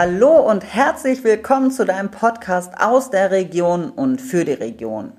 Hallo 0.00 0.48
und 0.48 0.62
herzlich 0.62 1.24
willkommen 1.24 1.72
zu 1.72 1.84
deinem 1.84 2.12
Podcast 2.12 2.72
aus 2.80 3.10
der 3.10 3.32
Region 3.32 3.90
und 3.90 4.20
für 4.20 4.44
die 4.44 4.52
Region. 4.52 5.12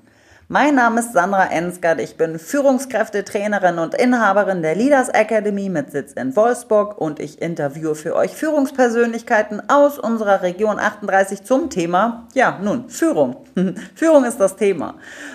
Mein 0.48 0.76
Name 0.76 1.00
ist 1.00 1.12
Sandra 1.12 1.44
Ensgard, 1.52 2.00
ich 2.00 2.16
bin 2.16 2.38
Führungskräftetrainerin 2.38 3.78
und 3.78 3.94
Inhaberin 3.94 4.62
der 4.62 4.74
Leaders 4.74 5.10
Academy 5.10 5.68
mit 5.68 5.92
Sitz 5.92 6.14
in 6.14 6.34
Wolfsburg 6.34 6.98
und 6.98 7.20
ich 7.20 7.42
interviewe 7.42 7.94
für 7.94 8.16
euch 8.16 8.30
Führungspersönlichkeiten 8.30 9.68
aus 9.68 9.98
unserer 9.98 10.40
Region 10.40 10.78
38 10.78 11.42
zum 11.42 11.68
Thema, 11.68 12.26
ja 12.32 12.58
nun, 12.62 12.88
Führung. 12.88 13.36
Führung 13.94 14.24
ist 14.24 14.40
das 14.40 14.56
Thema. 14.56 14.94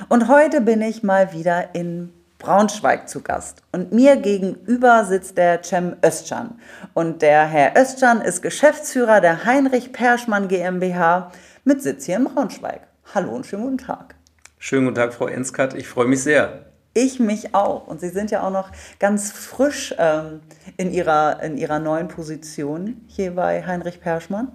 Und 0.10 0.28
heute 0.28 0.60
bin 0.60 0.82
ich 0.82 1.04
mal 1.04 1.34
wieder 1.34 1.76
in 1.76 2.15
Braunschweig 2.40 3.10
zu 3.10 3.22
Gast. 3.22 3.62
Und 3.72 3.92
mir 3.92 4.18
gegenüber 4.18 5.06
sitzt 5.06 5.38
der 5.38 5.64
Cem 5.64 5.96
Özcan. 6.06 6.60
Und 6.94 7.22
der 7.22 7.46
Herr 7.46 7.76
Özcan 7.76 8.22
ist 8.22 8.42
Geschäftsführer 8.42 9.22
der 9.22 9.46
Heinrich 9.46 9.94
Perschmann 9.94 10.48
GmbH 10.48 11.32
mit 11.64 11.82
Sitz 11.82 12.06
hier 12.06 12.18
in 12.18 12.26
Braunschweig. 12.26 12.82
Hallo 13.14 13.32
und 13.32 13.46
schönen 13.46 13.64
guten 13.64 13.78
Tag. 13.78 14.16
Schönen 14.60 14.86
guten 14.86 14.96
Tag, 14.96 15.14
Frau 15.14 15.28
Enskat. 15.28 15.74
Ich 15.76 15.88
freue 15.88 16.08
mich 16.08 16.24
sehr. 16.24 16.66
Ich 16.94 17.20
mich 17.20 17.54
auch. 17.54 17.88
Und 17.88 18.02
Sie 18.02 18.10
sind 18.10 18.32
ja 18.32 18.42
auch 18.42 18.52
noch 18.52 18.72
ganz 19.00 19.32
frisch 19.32 19.94
ähm, 19.98 20.40
in, 20.78 20.92
ihrer, 20.92 21.42
in 21.44 21.58
Ihrer 21.58 21.80
neuen 21.80 22.08
Position 22.08 23.02
hier 23.08 23.36
bei 23.36 23.66
Heinrich 23.66 24.02
Perschmann. 24.02 24.52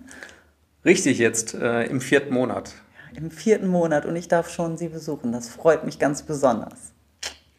Richtig, 0.84 1.19
jetzt 1.19 1.55
äh, 1.55 1.84
im 1.84 2.01
vierten 2.01 2.33
Monat. 2.33 2.73
Im 3.15 3.31
vierten 3.31 3.69
Monat 3.69 4.06
und 4.06 4.17
ich 4.17 4.28
darf 4.28 4.48
schon 4.48 4.78
Sie 4.78 4.89
besuchen. 4.89 5.33
Das 5.33 5.48
freut 5.48 5.84
mich 5.84 5.98
ganz 5.98 6.23
besonders. 6.23 6.92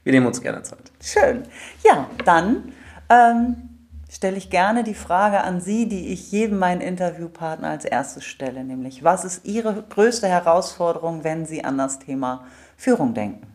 Wir 0.04 0.13
nehmen 0.13 0.26
uns 0.27 0.41
gerne 0.41 0.63
Zeit. 0.63 0.91
Schön. 1.02 1.44
Ja, 1.84 2.10
dann 2.26 2.74
ähm, 3.10 3.70
stelle 4.10 4.38
ich 4.38 4.49
gerne 4.49 4.84
die 4.84 4.94
Frage 4.94 5.41
an 5.41 5.62
Sie, 5.62 5.88
die 5.88 6.07
ich 6.07 6.32
jedem 6.32 6.60
meinen 6.60 6.82
Interviewpartner 6.82 7.70
als 7.70 7.85
erstes 7.85 8.26
stelle, 8.26 8.63
nämlich 8.63 9.04
was 9.04 9.26
ist 9.26 9.46
Ihre 9.46 9.84
größte 9.90 10.27
Herausforderung, 10.27 11.24
wenn 11.24 11.46
Sie 11.46 11.63
an 11.63 11.77
das 11.77 11.99
Thema 11.99 12.46
Führung 12.77 13.13
denken? 13.13 13.48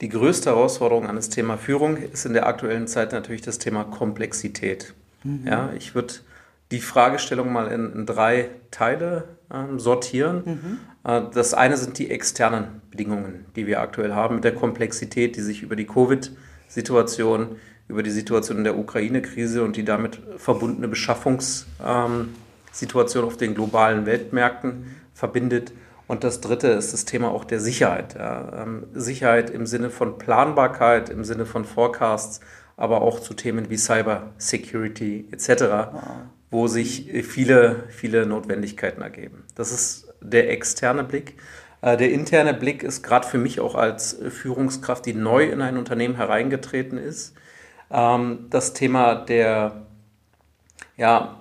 Die 0.00 0.08
größte 0.08 0.50
Herausforderung 0.50 1.06
an 1.06 1.16
das 1.16 1.28
Thema 1.28 1.58
Führung 1.58 1.96
ist 1.96 2.24
in 2.24 2.32
der 2.32 2.46
aktuellen 2.46 2.86
Zeit 2.86 3.12
natürlich 3.12 3.42
das 3.42 3.58
Thema 3.58 3.84
Komplexität. 3.84 4.94
Mhm. 5.24 5.46
Ja, 5.46 5.70
ich 5.76 5.94
würde 5.94 6.14
die 6.70 6.80
Fragestellung 6.80 7.52
mal 7.52 7.68
in, 7.68 7.92
in 7.92 8.06
drei 8.06 8.50
Teile 8.70 9.24
äh, 9.50 9.78
sortieren. 9.78 10.42
Mhm. 10.44 10.78
Äh, 11.08 11.22
das 11.32 11.54
eine 11.54 11.76
sind 11.76 11.98
die 11.98 12.10
externen 12.10 12.82
Bedingungen, 12.90 13.46
die 13.56 13.66
wir 13.66 13.80
aktuell 13.80 14.14
haben, 14.14 14.36
mit 14.36 14.44
der 14.44 14.54
Komplexität, 14.54 15.34
die 15.36 15.40
sich 15.40 15.62
über 15.62 15.74
die 15.74 15.86
Covid-Situation, 15.86 17.56
über 17.88 18.04
die 18.04 18.10
Situation 18.10 18.58
in 18.58 18.64
der 18.64 18.78
Ukraine-Krise 18.78 19.64
und 19.64 19.76
die 19.76 19.84
damit 19.84 20.20
verbundene 20.36 20.88
Beschaffungssituation 20.88 23.24
auf 23.24 23.38
den 23.38 23.54
globalen 23.54 24.04
Weltmärkten 24.04 24.96
verbindet. 25.14 25.72
Und 26.06 26.22
das 26.24 26.40
dritte 26.40 26.68
ist 26.68 26.92
das 26.92 27.06
Thema 27.06 27.30
auch 27.30 27.44
der 27.44 27.60
Sicherheit. 27.60 28.16
Ähm, 28.18 28.84
Sicherheit 28.94 29.50
im 29.50 29.66
Sinne 29.66 29.90
von 29.90 30.18
Planbarkeit, 30.18 31.10
im 31.10 31.24
Sinne 31.24 31.46
von 31.46 31.64
Forecasts, 31.64 32.40
aber 32.78 33.02
auch 33.02 33.20
zu 33.20 33.34
Themen 33.34 33.68
wie 33.68 33.76
Cyber 33.76 34.30
Security 34.38 35.28
etc., 35.32 35.48
wow. 35.60 36.02
wo 36.50 36.68
sich 36.68 37.10
viele, 37.24 37.84
viele 37.88 38.24
Notwendigkeiten 38.24 39.02
ergeben. 39.02 39.44
Das 39.56 39.72
ist 39.72 40.08
der 40.22 40.50
externe 40.50 41.04
Blick. 41.04 41.34
Äh, 41.82 41.96
der 41.96 42.12
interne 42.12 42.54
Blick 42.54 42.84
ist 42.84 43.02
gerade 43.02 43.26
für 43.26 43.36
mich 43.36 43.60
auch 43.60 43.74
als 43.74 44.16
Führungskraft, 44.30 45.04
die 45.06 45.12
neu 45.12 45.44
in 45.44 45.60
ein 45.60 45.76
Unternehmen 45.76 46.14
hereingetreten 46.14 46.98
ist, 46.98 47.34
ähm, 47.90 48.46
das 48.48 48.74
Thema 48.74 49.16
der, 49.16 49.82
ja, 50.96 51.36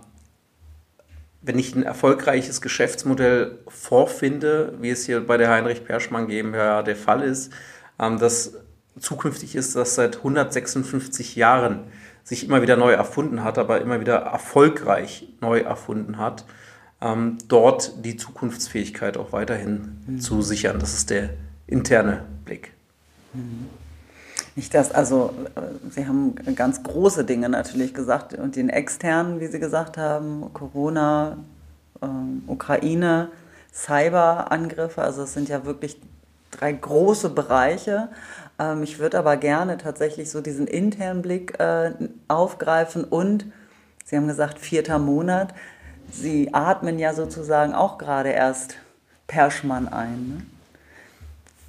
wenn 1.44 1.60
ich 1.60 1.76
ein 1.76 1.84
erfolgreiches 1.84 2.62
Geschäftsmodell 2.62 3.60
vorfinde, 3.68 4.74
wie 4.82 4.90
es 4.90 5.06
hier 5.06 5.26
bei 5.26 5.38
der 5.38 5.50
Heinrich 5.50 5.86
Perschmann 5.86 6.28
GmbH 6.28 6.82
der 6.82 6.96
Fall 6.96 7.22
ist, 7.22 7.54
ähm, 8.00 8.18
das 8.18 8.56
zukünftig 9.00 9.56
ist, 9.56 9.76
das 9.76 9.96
seit 9.96 10.18
156 10.18 11.36
Jahren 11.36 11.84
sich 12.24 12.46
immer 12.46 12.62
wieder 12.62 12.76
neu 12.76 12.92
erfunden 12.92 13.44
hat, 13.44 13.58
aber 13.58 13.82
immer 13.82 14.00
wieder 14.00 14.18
erfolgreich 14.18 15.28
neu 15.42 15.60
erfunden 15.60 16.18
hat 16.18 16.46
ähm, 17.02 17.38
dort 17.48 18.06
die 18.06 18.18
Zukunftsfähigkeit 18.18 19.18
auch 19.18 19.32
weiterhin 19.32 19.98
mhm. 20.08 20.20
zu 20.20 20.42
sichern. 20.42 20.80
Das 20.80 20.94
ist 20.94 21.10
der 21.10 21.30
interne 21.68 22.24
Blick. 22.46 22.74
Mhm. 23.34 23.68
Nicht 24.56 24.74
das, 24.74 24.92
also 24.92 25.34
äh, 25.56 25.62
Sie 25.92 26.08
haben 26.08 26.34
ganz 26.56 26.82
große 26.82 27.24
Dinge 27.24 27.50
natürlich 27.50 27.94
gesagt 27.94 28.34
und 28.34 28.56
den 28.56 28.70
externen, 28.70 29.40
wie 29.40 29.48
Sie 29.48 29.60
gesagt 29.60 29.98
haben, 29.98 30.52
Corona, 30.54 31.38
ähm, 32.02 32.44
Ukraine, 32.48 33.30
Cyberangriffe, 33.72 35.04
also 35.04 35.24
es 35.24 35.34
sind 35.34 35.50
ja 35.50 35.66
wirklich 35.66 36.02
drei 36.50 36.72
große 36.72 37.30
Bereiche. 37.30 38.10
Ähm, 38.60 38.84
ich 38.84 39.00
würde 39.00 39.20
aber 39.20 39.38
gerne 39.38 39.78
tatsächlich 39.78 40.30
so 40.30 40.42
diesen 40.42 40.68
internen 40.68 41.22
Blick 41.22 41.60
äh, 41.60 41.92
aufgreifen 42.28 43.04
und 43.04 43.46
Sie 44.06 44.16
haben 44.16 44.28
gesagt, 44.28 44.60
vierter 44.60 45.00
Monat. 45.00 45.54
Sie 46.10 46.54
atmen 46.54 46.98
ja 46.98 47.14
sozusagen 47.14 47.74
auch 47.74 47.98
gerade 47.98 48.30
erst 48.30 48.76
Perschmann 49.28 49.90
ein. 49.90 50.46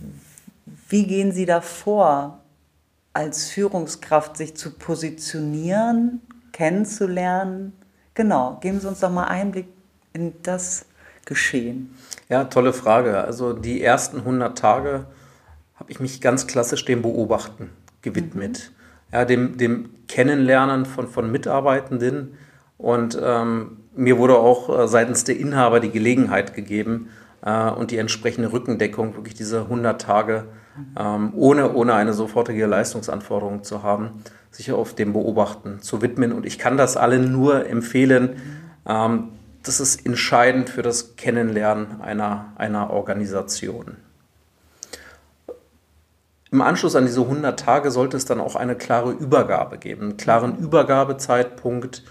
Ne? 0.01 0.09
Wie 0.89 1.05
gehen 1.07 1.33
Sie 1.33 1.47
da 1.47 1.61
vor, 1.61 2.39
als 3.13 3.51
Führungskraft 3.51 4.37
sich 4.37 4.57
zu 4.57 4.71
positionieren, 4.71 6.21
kennenzulernen? 6.53 7.73
Genau, 8.15 8.59
geben 8.61 8.79
Sie 8.79 8.87
uns 8.87 9.01
doch 9.01 9.11
mal 9.11 9.25
Einblick 9.25 9.67
in 10.13 10.35
das 10.45 10.87
Geschehen. 11.25 11.95
Ja, 12.29 12.45
tolle 12.45 12.73
Frage. 12.73 13.19
Also 13.19 13.53
die 13.53 13.83
ersten 13.83 14.19
100 14.19 14.57
Tage 14.57 15.07
habe 15.79 15.91
ich 15.91 16.01
mich 16.01 16.21
ganz 16.21 16.47
klassisch 16.47 16.85
dem 16.85 17.03
Beobachten 17.03 17.71
gewidmet. 18.03 18.71
Mhm. 18.71 19.15
Ja, 19.15 19.25
dem, 19.25 19.57
dem 19.57 19.91
Kennenlernen 20.07 20.85
von, 20.85 21.09
von 21.09 21.31
Mitarbeitenden 21.31 22.35
und 22.77 23.19
ähm, 23.21 23.79
mir 23.95 24.19
wurde 24.19 24.39
auch 24.39 24.79
äh, 24.85 24.89
seitens 24.89 25.25
der 25.25 25.39
Inhaber 25.39 25.81
die 25.81 25.91
Gelegenheit 25.91 26.55
gegeben 26.55 27.09
äh, 27.43 27.71
und 27.71 27.91
die 27.91 27.99
entsprechende 27.99 28.53
Rückendeckung, 28.53 29.17
wirklich 29.17 29.35
diese 29.35 29.63
100 29.63 30.01
Tage 30.01 30.45
ähm, 30.97 31.33
ohne, 31.35 31.73
ohne 31.73 31.95
eine 31.95 32.13
sofortige 32.13 32.67
Leistungsanforderung 32.67 33.65
zu 33.65 33.83
haben, 33.83 34.23
sich 34.51 34.73
auf 34.73 34.95
dem 34.95 35.13
Beobachten 35.13 35.81
zu 35.81 36.03
widmen. 36.03 36.33
Und 36.33 36.47
ich 36.47 36.59
kann 36.59 36.77
das 36.77 36.97
allen 36.97 37.33
nur 37.33 37.67
empfehlen. 37.69 38.37
Ähm, 38.87 39.31
das 39.63 39.81
ist 39.81 40.07
entscheidend 40.07 40.71
für 40.71 40.83
das 40.83 41.17
Kennenlernen 41.17 42.01
einer, 42.01 42.53
einer 42.57 42.91
Organisation. 42.91 43.97
Im 46.51 46.63
Anschluss 46.63 46.97
an 46.97 47.05
diese 47.05 47.21
100 47.21 47.59
Tage 47.59 47.91
sollte 47.91 48.17
es 48.17 48.25
dann 48.25 48.41
auch 48.41 48.57
eine 48.57 48.75
klare 48.75 49.13
Übergabe 49.13 49.79
geben, 49.79 50.03
einen 50.03 50.17
klaren 50.17 50.57
Übergabezeitpunkt, 50.59 52.03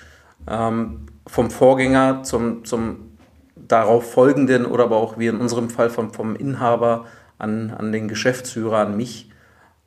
ähm, 0.47 1.07
vom 1.25 1.49
Vorgänger 1.49 2.23
zum, 2.23 2.63
zum 2.63 3.17
darauf 3.55 4.11
folgenden 4.11 4.65
oder 4.65 4.85
aber 4.85 4.97
auch 4.97 5.17
wie 5.17 5.27
in 5.27 5.37
unserem 5.37 5.69
Fall 5.69 5.89
vom, 5.89 6.13
vom 6.13 6.35
Inhaber 6.35 7.05
an, 7.37 7.71
an 7.71 7.91
den 7.91 8.07
Geschäftsführer, 8.07 8.79
an 8.79 8.95
mich, 8.95 9.29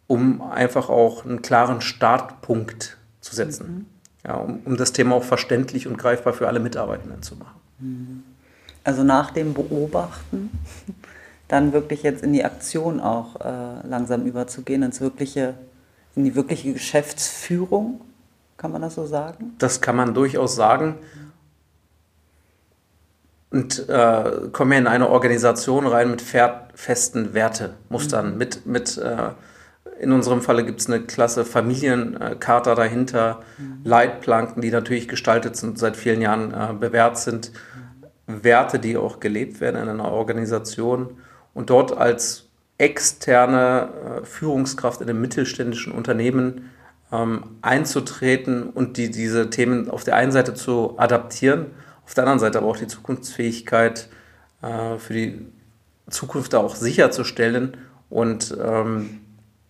um 0.07 0.43
einfach 0.43 0.89
auch 0.89 1.25
einen 1.25 1.43
klaren 1.43 1.81
Startpunkt 1.81 2.99
zu 3.21 3.35
setzen. 3.35 3.67
Mhm. 3.69 3.87
Ja, 4.27 4.35
um, 4.35 4.61
um 4.65 4.77
das 4.77 4.93
Thema 4.93 5.15
auch 5.15 5.25
verständlich 5.25 5.87
und 5.87 5.97
greifbar 5.97 6.33
für 6.33 6.47
alle 6.47 6.61
Mitarbeitenden 6.61 7.23
zu 7.23 7.37
machen. 7.37 7.61
Mhm. 7.79 8.23
Also 8.85 9.03
nach 9.03 9.31
dem 9.31 9.55
Beobachten 9.55 10.51
dann 11.51 11.73
wirklich 11.73 12.03
jetzt 12.03 12.23
in 12.23 12.33
die 12.33 12.45
Aktion 12.45 13.01
auch 13.01 13.37
äh, 13.41 13.87
langsam 13.87 14.25
überzugehen, 14.25 14.83
ins 14.83 15.01
wirkliche, 15.01 15.55
in 16.15 16.25
die 16.25 16.35
wirkliche 16.35 16.73
Geschäftsführung, 16.73 18.01
kann 18.57 18.73
man 18.73 18.83
das 18.83 18.95
so 18.95 19.07
sagen? 19.07 19.55
Das 19.59 19.81
kann 19.81 19.97
man 19.97 20.15
durchaus 20.15 20.55
sagen 20.55 20.97
und 23.51 23.89
äh, 23.89 24.49
komme 24.53 24.79
in 24.79 24.87
eine 24.87 25.09
Organisation 25.11 25.87
rein 25.87 26.11
mit 26.11 26.23
festen 26.23 27.35
Wertemustern. 27.35 28.33
Mhm. 28.33 28.39
Mit, 28.39 28.67
mit 28.67 28.97
äh, 28.99 29.31
in 30.01 30.13
unserem 30.13 30.41
Falle 30.41 30.65
gibt 30.65 30.81
es 30.81 30.87
eine 30.87 31.01
klasse 31.01 31.45
Familiencharta 31.45 32.75
dahinter, 32.75 33.41
mhm. 33.59 33.81
Leitplanken, 33.85 34.63
die 34.63 34.71
natürlich 34.71 35.09
gestaltet 35.09 35.57
sind, 35.57 35.79
seit 35.79 35.97
vielen 35.97 36.23
Jahren 36.23 36.55
äh, 36.55 36.73
bewährt 36.79 37.19
sind, 37.19 37.51
mhm. 38.27 38.45
Werte, 38.45 38.79
die 38.79 38.97
auch 38.97 39.19
gelebt 39.19 39.61
werden 39.61 39.83
in 39.83 39.89
einer 39.89 40.13
Organisation 40.13 41.19
und 41.55 41.71
dort 41.71 41.97
als 41.97 42.47
externe 42.79 43.89
äh, 44.23 44.25
Führungskraft 44.25 45.01
in 45.01 45.09
einem 45.09 45.21
mittelständischen 45.21 45.93
Unternehmen 45.93 46.71
ähm, 47.13 47.57
einzutreten 47.63 48.71
und 48.71 48.97
die, 48.97 49.11
diese 49.11 49.51
Themen 49.51 49.91
auf 49.91 50.05
der 50.05 50.17
einen 50.17 50.33
Seite 50.33 50.55
zu 50.55 50.99
adaptieren 50.99 51.67
auf 52.11 52.15
der 52.15 52.25
anderen 52.25 52.41
Seite 52.41 52.59
aber 52.59 52.67
auch 52.67 52.77
die 52.77 52.89
Zukunftsfähigkeit 52.89 54.09
äh, 54.63 54.99
für 54.99 55.13
die 55.13 55.47
Zukunft 56.09 56.57
auch 56.57 56.75
sicherzustellen 56.75 57.77
und 58.09 58.53
ähm, 58.61 59.21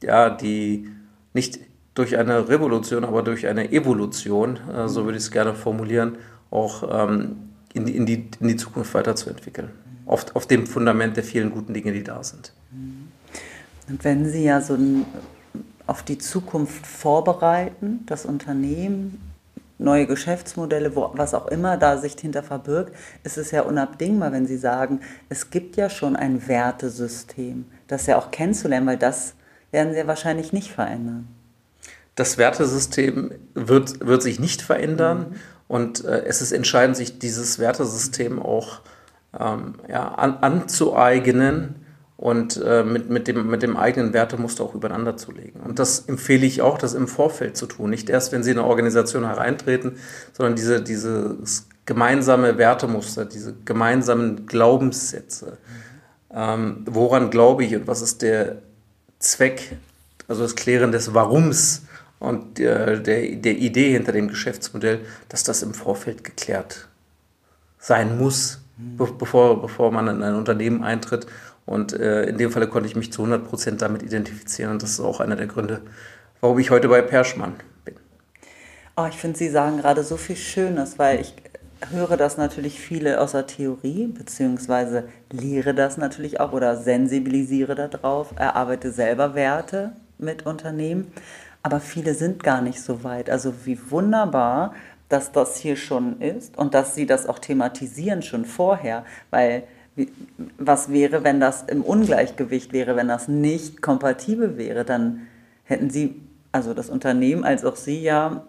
ja, 0.03 0.31
die 0.31 0.89
nicht 1.35 1.61
durch 1.93 2.17
eine 2.17 2.49
Revolution, 2.49 3.05
aber 3.05 3.23
durch 3.23 3.47
eine 3.47 3.71
Evolution, 3.73 4.59
äh, 4.75 4.89
so 4.89 5.05
würde 5.05 5.19
ich 5.19 5.25
es 5.25 5.31
gerne 5.31 5.53
formulieren, 5.53 6.17
auch 6.51 7.11
ähm, 7.11 7.51
in 7.75 7.85
die, 7.85 7.95
in 7.95 8.07
die, 8.07 8.31
in 8.41 8.49
die 8.49 8.57
Zukunft 8.57 8.95
weiterzuentwickeln. 8.95 9.69
Auf, 10.11 10.35
auf 10.35 10.49
dem 10.49 10.67
Fundament 10.67 11.17
der 11.17 11.23
vielen 11.23 11.53
guten 11.53 11.73
Dinge, 11.73 11.93
die 11.93 12.03
da 12.03 12.25
sind. 12.25 12.53
Und 13.89 14.03
wenn 14.03 14.29
Sie 14.29 14.43
ja 14.43 14.61
so 14.61 14.77
auf 15.87 16.03
die 16.03 16.19
Zukunft 16.19 16.85
vorbereiten, 16.85 18.01
das 18.07 18.27
Unternehmen, 18.27 19.21
neue 19.79 20.09
Geschäftsmodelle, 20.09 20.97
wo, 20.97 21.13
was 21.15 21.33
auch 21.33 21.47
immer 21.47 21.77
da 21.77 21.97
sich 21.97 22.17
hinter 22.21 22.43
verbirgt, 22.43 22.93
ist 23.23 23.39
es 23.39 23.53
ja 23.53 23.63
unabdingbar, 23.63 24.33
wenn 24.33 24.49
Sie 24.49 24.59
sagen, 24.59 24.99
es 25.29 25.51
gibt 25.51 25.77
ja 25.77 25.89
schon 25.89 26.17
ein 26.17 26.49
Wertesystem, 26.49 27.67
das 27.87 28.07
ja 28.07 28.19
auch 28.19 28.33
kennenzulernen, 28.33 28.89
weil 28.89 28.99
das 28.99 29.35
werden 29.71 29.93
Sie 29.93 29.99
ja 29.99 30.09
wahrscheinlich 30.09 30.53
nicht 30.53 30.73
verändern. 30.73 31.29
Das 32.17 32.37
Wertesystem 32.37 33.31
wird, 33.55 34.05
wird 34.05 34.23
sich 34.23 34.41
nicht 34.41 34.61
verändern 34.61 35.19
mhm. 35.19 35.37
und 35.69 36.05
äh, 36.05 36.25
es 36.25 36.43
ist 36.43 36.51
entscheidend, 36.51 36.97
sich 36.97 37.21
dieses 37.21 37.61
Wertesystem 37.61 38.43
auch 38.43 38.81
ähm, 39.39 39.75
ja, 39.89 40.09
an, 40.15 40.39
anzueignen 40.41 41.77
und 42.17 42.61
äh, 42.63 42.85
mit, 42.85 43.09
mit, 43.09 43.29
dem, 43.29 43.49
mit 43.49 43.63
dem 43.63 43.77
eigenen 43.77 44.13
Wertemuster 44.13 44.65
auch 44.65 44.75
übereinander 44.75 45.17
zu 45.17 45.33
legen. 45.33 45.61
Und 45.61 45.79
das 45.79 46.01
empfehle 46.01 46.45
ich 46.45 46.61
auch, 46.61 46.77
das 46.77 46.93
im 46.93 47.09
Vorfeld 47.09 47.57
zu 47.57 47.67
tun. 47.67 47.91
Nicht 47.91 48.11
erst, 48.11 48.33
wenn 48.33 48.43
Sie 48.43 48.51
in 48.51 48.59
eine 48.59 48.67
Organisation 48.67 49.25
hereintreten, 49.25 49.97
sondern 50.33 50.55
diese, 50.55 50.83
dieses 50.83 51.67
gemeinsame 51.87 52.59
Wertemuster, 52.59 53.25
diese 53.25 53.55
gemeinsamen 53.65 54.47
Glaubenssätze. 54.47 55.57
Ähm, 56.33 56.85
woran 56.87 57.31
glaube 57.31 57.65
ich 57.65 57.75
und 57.75 57.87
was 57.87 58.03
ist 58.03 58.23
der 58.23 58.59
Zweck, 59.19 59.77
also 60.29 60.43
das 60.43 60.57
Klären 60.57 60.93
des 60.93 61.15
Warums 61.15 61.83
und 62.19 62.59
der, 62.59 62.99
der, 62.99 63.35
der 63.37 63.57
Idee 63.57 63.93
hinter 63.93 64.13
dem 64.13 64.29
Geschäftsmodell, 64.29 65.01
dass 65.29 65.43
das 65.43 65.63
im 65.63 65.75
Vorfeld 65.75 66.23
geklärt 66.23 66.89
sein 67.79 68.19
muss, 68.19 68.61
be 68.97 69.07
bevor, 69.19 69.61
bevor 69.61 69.91
man 69.93 70.09
in 70.09 70.23
ein 70.23 70.35
Unternehmen 70.35 70.83
eintritt 70.83 71.27
und 71.67 71.93
äh, 71.93 72.25
in 72.25 72.39
dem 72.39 72.51
Falle 72.51 72.67
konnte 72.67 72.89
ich 72.89 72.97
mich 72.97 73.13
zu 73.13 73.23
100 73.23 73.49
Prozent 73.49 73.83
damit 73.83 74.03
identifizieren. 74.03 74.73
Und 74.73 74.83
das 74.83 74.91
ist 74.91 75.01
auch 75.01 75.21
einer 75.21 75.37
der 75.37 75.47
Gründe, 75.47 75.83
warum 76.41 76.59
ich 76.59 76.71
heute 76.71 76.89
bei 76.89 77.01
Perschmann 77.01 77.55
bin. 77.85 77.95
Oh, 78.97 79.07
ich 79.09 79.17
finde, 79.17 79.39
Sie 79.39 79.49
sagen 79.49 79.79
gerade 79.79 80.03
so 80.03 80.17
viel 80.17 80.37
Schönes, 80.37 80.99
weil 80.99 81.21
ich 81.21 81.35
höre 81.91 82.17
das 82.17 82.37
natürlich 82.37 82.81
viele 82.81 83.21
aus 83.21 83.33
der 83.33 83.47
Theorie, 83.47 84.07
beziehungsweise 84.07 85.05
lehre 85.31 85.75
das 85.75 85.97
natürlich 85.97 86.41
auch 86.41 86.53
oder 86.53 86.77
sensibilisiere 86.77 87.75
darauf, 87.75 88.35
erarbeite 88.37 88.93
selber 88.93 89.35
Werte 89.35 89.93
mit 90.19 90.47
Unternehmen. 90.47 91.13
Aber 91.63 91.81
viele 91.81 92.15
sind 92.15 92.43
gar 92.43 92.63
nicht 92.63 92.81
so 92.83 93.05
weit. 93.05 93.31
Also 93.31 93.53
wie 93.65 93.79
wunderbar, 93.91 94.75
dass 95.11 95.33
das 95.33 95.57
hier 95.57 95.77
schon 95.77 96.21
ist 96.21 96.57
und 96.57 96.73
dass 96.73 96.95
Sie 96.95 97.05
das 97.05 97.27
auch 97.27 97.39
thematisieren 97.39 98.23
schon 98.23 98.47
vorher, 98.47 99.05
weil 99.31 99.65
was 100.57 100.91
wäre, 100.91 101.25
wenn 101.25 101.41
das 101.41 101.65
im 101.65 101.83
Ungleichgewicht 101.83 102.73
wäre, 102.73 102.97
wenn 102.97 103.09
das 103.09 103.29
nicht 103.29 103.83
kompatibel 103.83 104.57
wäre, 104.57 104.85
dann 104.85 105.27
hätten 105.65 105.91
Sie, 105.91 106.15
also 106.53 106.73
das 106.75 106.89
Unternehmen 106.89 107.45
als 107.45 107.65
auch 107.65 107.77
Sie 107.77 108.01
ja 108.01 108.45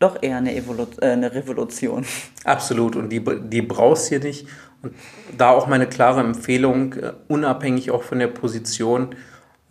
doch 0.00 0.20
eher 0.20 0.36
eine, 0.36 0.54
Evolu 0.54 0.86
äh, 1.00 1.10
eine 1.10 1.32
Revolution. 1.32 2.04
Absolut, 2.44 2.96
und 2.96 3.08
die, 3.08 3.24
die 3.48 3.62
brauchst 3.62 4.08
hier 4.08 4.20
nicht. 4.20 4.46
Und 4.82 4.94
da 5.36 5.50
auch 5.50 5.66
meine 5.66 5.86
klare 5.86 6.20
Empfehlung, 6.20 6.94
uh, 6.94 7.12
unabhängig 7.28 7.90
auch 7.90 8.02
von 8.02 8.18
der 8.18 8.28
Position, 8.28 9.14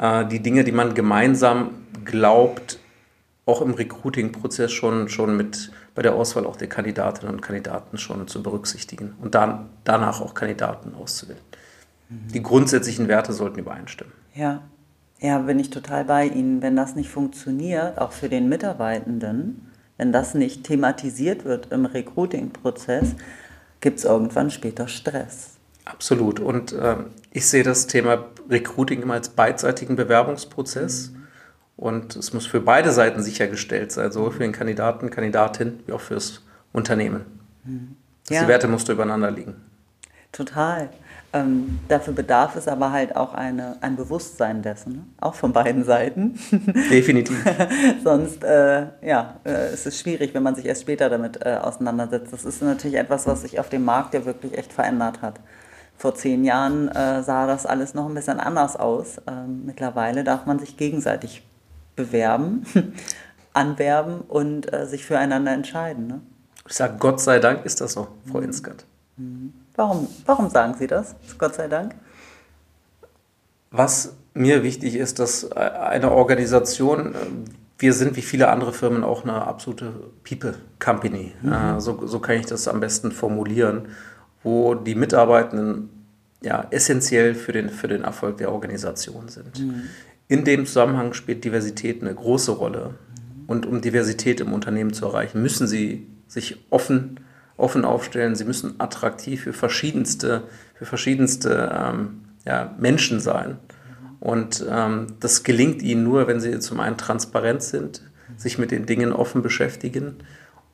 uh, 0.01 0.24
die 0.24 0.42
Dinge, 0.42 0.63
die 0.63 0.74
man 0.74 0.95
gemeinsam 0.95 1.71
glaubt, 2.04 2.80
auch 3.45 3.62
im 3.62 3.74
Recruiting-Prozess 3.74 4.71
schon, 4.71 5.07
schon 5.07 5.38
mit 5.38 5.71
bei 5.97 6.03
der 6.03 6.13
Auswahl 6.13 6.45
auch 6.45 6.55
der 6.55 6.69
Kandidatinnen 6.69 7.33
und 7.33 7.41
Kandidaten 7.41 7.97
schon 7.97 8.27
zu 8.27 8.44
berücksichtigen 8.44 9.15
und 9.19 9.33
dann, 9.33 9.69
danach 9.83 10.21
auch 10.21 10.35
Kandidaten 10.35 10.94
auszuwählen. 10.94 11.41
Mhm. 12.09 12.31
Die 12.35 12.44
grundsätzlichen 12.44 13.07
Werte 13.07 13.33
sollten 13.33 13.57
übereinstimmen. 13.57 14.13
Ja. 14.35 14.61
ja, 15.19 15.39
bin 15.39 15.57
ich 15.57 15.71
total 15.71 16.05
bei 16.05 16.27
Ihnen. 16.27 16.61
Wenn 16.61 16.75
das 16.75 16.95
nicht 16.95 17.09
funktioniert, 17.09 17.97
auch 17.97 18.11
für 18.11 18.29
den 18.29 18.47
Mitarbeitenden, 18.47 19.71
wenn 19.97 20.11
das 20.11 20.35
nicht 20.35 20.65
thematisiert 20.65 21.45
wird 21.45 21.71
im 21.71 21.88
Recruiting-Prozess, 21.88 23.15
gibt 23.81 23.97
es 23.97 24.05
irgendwann 24.05 24.51
später 24.51 24.88
Stress. 24.88 25.55
Absolut. 25.85 26.39
Und 26.39 26.73
äh, 26.73 26.97
ich 27.31 27.47
sehe 27.47 27.63
das 27.63 27.88
Thema 27.88 28.23
Recruiting 28.47 29.01
immer 29.01 29.15
als 29.15 29.29
beidseitigen 29.29 29.95
Bewerbungsprozess. 29.95 31.09
Mhm. 31.09 31.26
Und 31.77 32.15
es 32.15 32.33
muss 32.33 32.47
für 32.47 32.59
beide 32.59 32.91
Seiten 32.91 33.21
sichergestellt 33.21 33.91
sein, 33.91 34.12
sowohl 34.12 34.31
für 34.31 34.39
den 34.39 34.51
Kandidaten, 34.51 35.12
Kandidatin, 35.12 35.79
wie 35.85 35.94
auch 35.94 36.01
fürs 36.01 36.41
Unternehmen. 36.74 37.25
Ja. 38.29 38.41
Die 38.41 38.47
Werte 38.47 38.68
mussten 38.68 38.91
übereinander 38.91 39.31
liegen. 39.31 39.56
Total. 40.31 40.89
Ähm, 41.33 41.79
dafür 41.88 42.13
bedarf 42.13 42.56
es 42.56 42.68
aber 42.68 42.91
halt 42.91 43.15
auch 43.15 43.33
eine, 43.33 43.77
ein 43.81 43.95
Bewusstsein 43.95 44.62
dessen, 44.62 44.94
ne? 44.94 45.03
auch 45.19 45.35
von 45.35 45.51
beiden 45.51 45.83
Seiten. 45.83 46.39
Definitiv. 46.89 47.44
Sonst 48.03 48.44
äh, 48.44 48.88
ja, 49.01 49.35
äh, 49.45 49.73
ist 49.73 49.85
es 49.85 50.00
schwierig, 50.00 50.33
wenn 50.33 50.44
man 50.44 50.56
sich 50.56 50.65
erst 50.65 50.81
später 50.81 51.09
damit 51.09 51.45
äh, 51.45 51.57
auseinandersetzt. 51.62 52.31
Das 52.31 52.45
ist 52.45 52.62
natürlich 52.62 52.97
etwas, 52.97 53.27
was 53.27 53.41
sich 53.41 53.59
auf 53.59 53.69
dem 53.69 53.83
Markt 53.83 54.13
ja 54.13 54.25
wirklich 54.25 54.57
echt 54.57 54.71
verändert 54.71 55.21
hat. 55.21 55.39
Vor 55.97 56.15
zehn 56.15 56.45
Jahren 56.45 56.88
äh, 56.89 57.23
sah 57.23 57.45
das 57.45 57.65
alles 57.65 57.94
noch 57.94 58.07
ein 58.07 58.13
bisschen 58.13 58.39
anders 58.39 58.77
aus. 58.77 59.18
Ähm, 59.27 59.65
mittlerweile 59.65 60.23
darf 60.23 60.45
man 60.45 60.59
sich 60.59 60.77
gegenseitig 60.77 61.44
bewerben, 61.97 62.65
anwerben 63.53 64.21
und 64.21 64.71
äh, 64.71 64.85
sich 64.85 65.05
füreinander 65.05 65.51
entscheiden. 65.51 66.07
Ne? 66.07 66.21
Ich 66.65 66.75
sage, 66.75 66.95
Gott 66.99 67.19
sei 67.19 67.39
Dank 67.39 67.65
ist 67.65 67.81
das 67.81 67.94
so, 67.94 68.07
Frau 68.31 68.38
mhm. 68.38 68.45
Inskat. 68.45 68.85
Mhm. 69.17 69.53
Warum, 69.75 70.07
warum 70.25 70.49
sagen 70.49 70.75
Sie 70.79 70.88
das? 70.88 71.15
Gott 71.38 71.55
sei 71.55 71.67
Dank? 71.67 71.95
Was 73.71 74.13
mir 74.33 74.63
wichtig 74.63 74.95
ist, 74.95 75.19
dass 75.19 75.51
eine 75.51 76.11
Organisation, 76.11 77.15
äh, 77.15 77.17
wir 77.79 77.94
sind 77.94 78.15
wie 78.15 78.21
viele 78.21 78.49
andere 78.49 78.73
Firmen 78.73 79.03
auch 79.03 79.23
eine 79.23 79.45
absolute 79.45 79.91
People-Company. 80.23 81.33
Mhm. 81.41 81.51
Äh, 81.51 81.81
so, 81.81 82.07
so 82.07 82.19
kann 82.19 82.38
ich 82.38 82.45
das 82.45 82.67
am 82.67 82.79
besten 82.79 83.11
formulieren, 83.11 83.89
wo 84.44 84.75
die 84.75 84.95
Mitarbeitenden 84.95 85.89
ja, 86.41 86.67
essentiell 86.69 87.33
für 87.33 87.51
den, 87.51 87.69
für 87.69 87.88
den 87.88 88.03
Erfolg 88.03 88.38
der 88.38 88.51
Organisation 88.51 89.27
sind. 89.27 89.59
Mhm. 89.59 89.83
In 90.29 90.43
dem 90.43 90.65
Zusammenhang 90.65 91.13
spielt 91.13 91.45
Diversität 91.45 92.01
eine 92.01 92.13
große 92.13 92.51
Rolle. 92.51 92.95
Und 93.47 93.65
um 93.65 93.79
Diversität 93.79 94.41
im 94.41 94.51
Unternehmen 94.51 94.93
zu 94.93 95.05
erreichen, 95.05 95.41
müssen 95.41 95.67
sie 95.67 96.05
sich 96.27 96.57
offen, 96.69 97.21
offen 97.55 97.85
aufstellen. 97.85 98.35
Sie 98.35 98.43
müssen 98.43 98.75
attraktiv 98.79 99.43
für 99.43 99.53
verschiedenste, 99.53 100.43
für 100.75 100.85
verschiedenste 100.85 101.71
ähm, 101.73 102.25
ja, 102.45 102.75
Menschen 102.77 103.21
sein. 103.21 103.57
Und 104.19 104.65
ähm, 104.69 105.07
das 105.21 105.43
gelingt 105.43 105.81
ihnen 105.81 106.03
nur, 106.03 106.27
wenn 106.27 106.41
sie 106.41 106.59
zum 106.59 106.81
einen 106.81 106.97
transparent 106.97 107.63
sind, 107.63 108.01
sich 108.35 108.57
mit 108.57 108.71
den 108.71 108.85
Dingen 108.85 109.13
offen 109.13 109.41
beschäftigen 109.41 110.15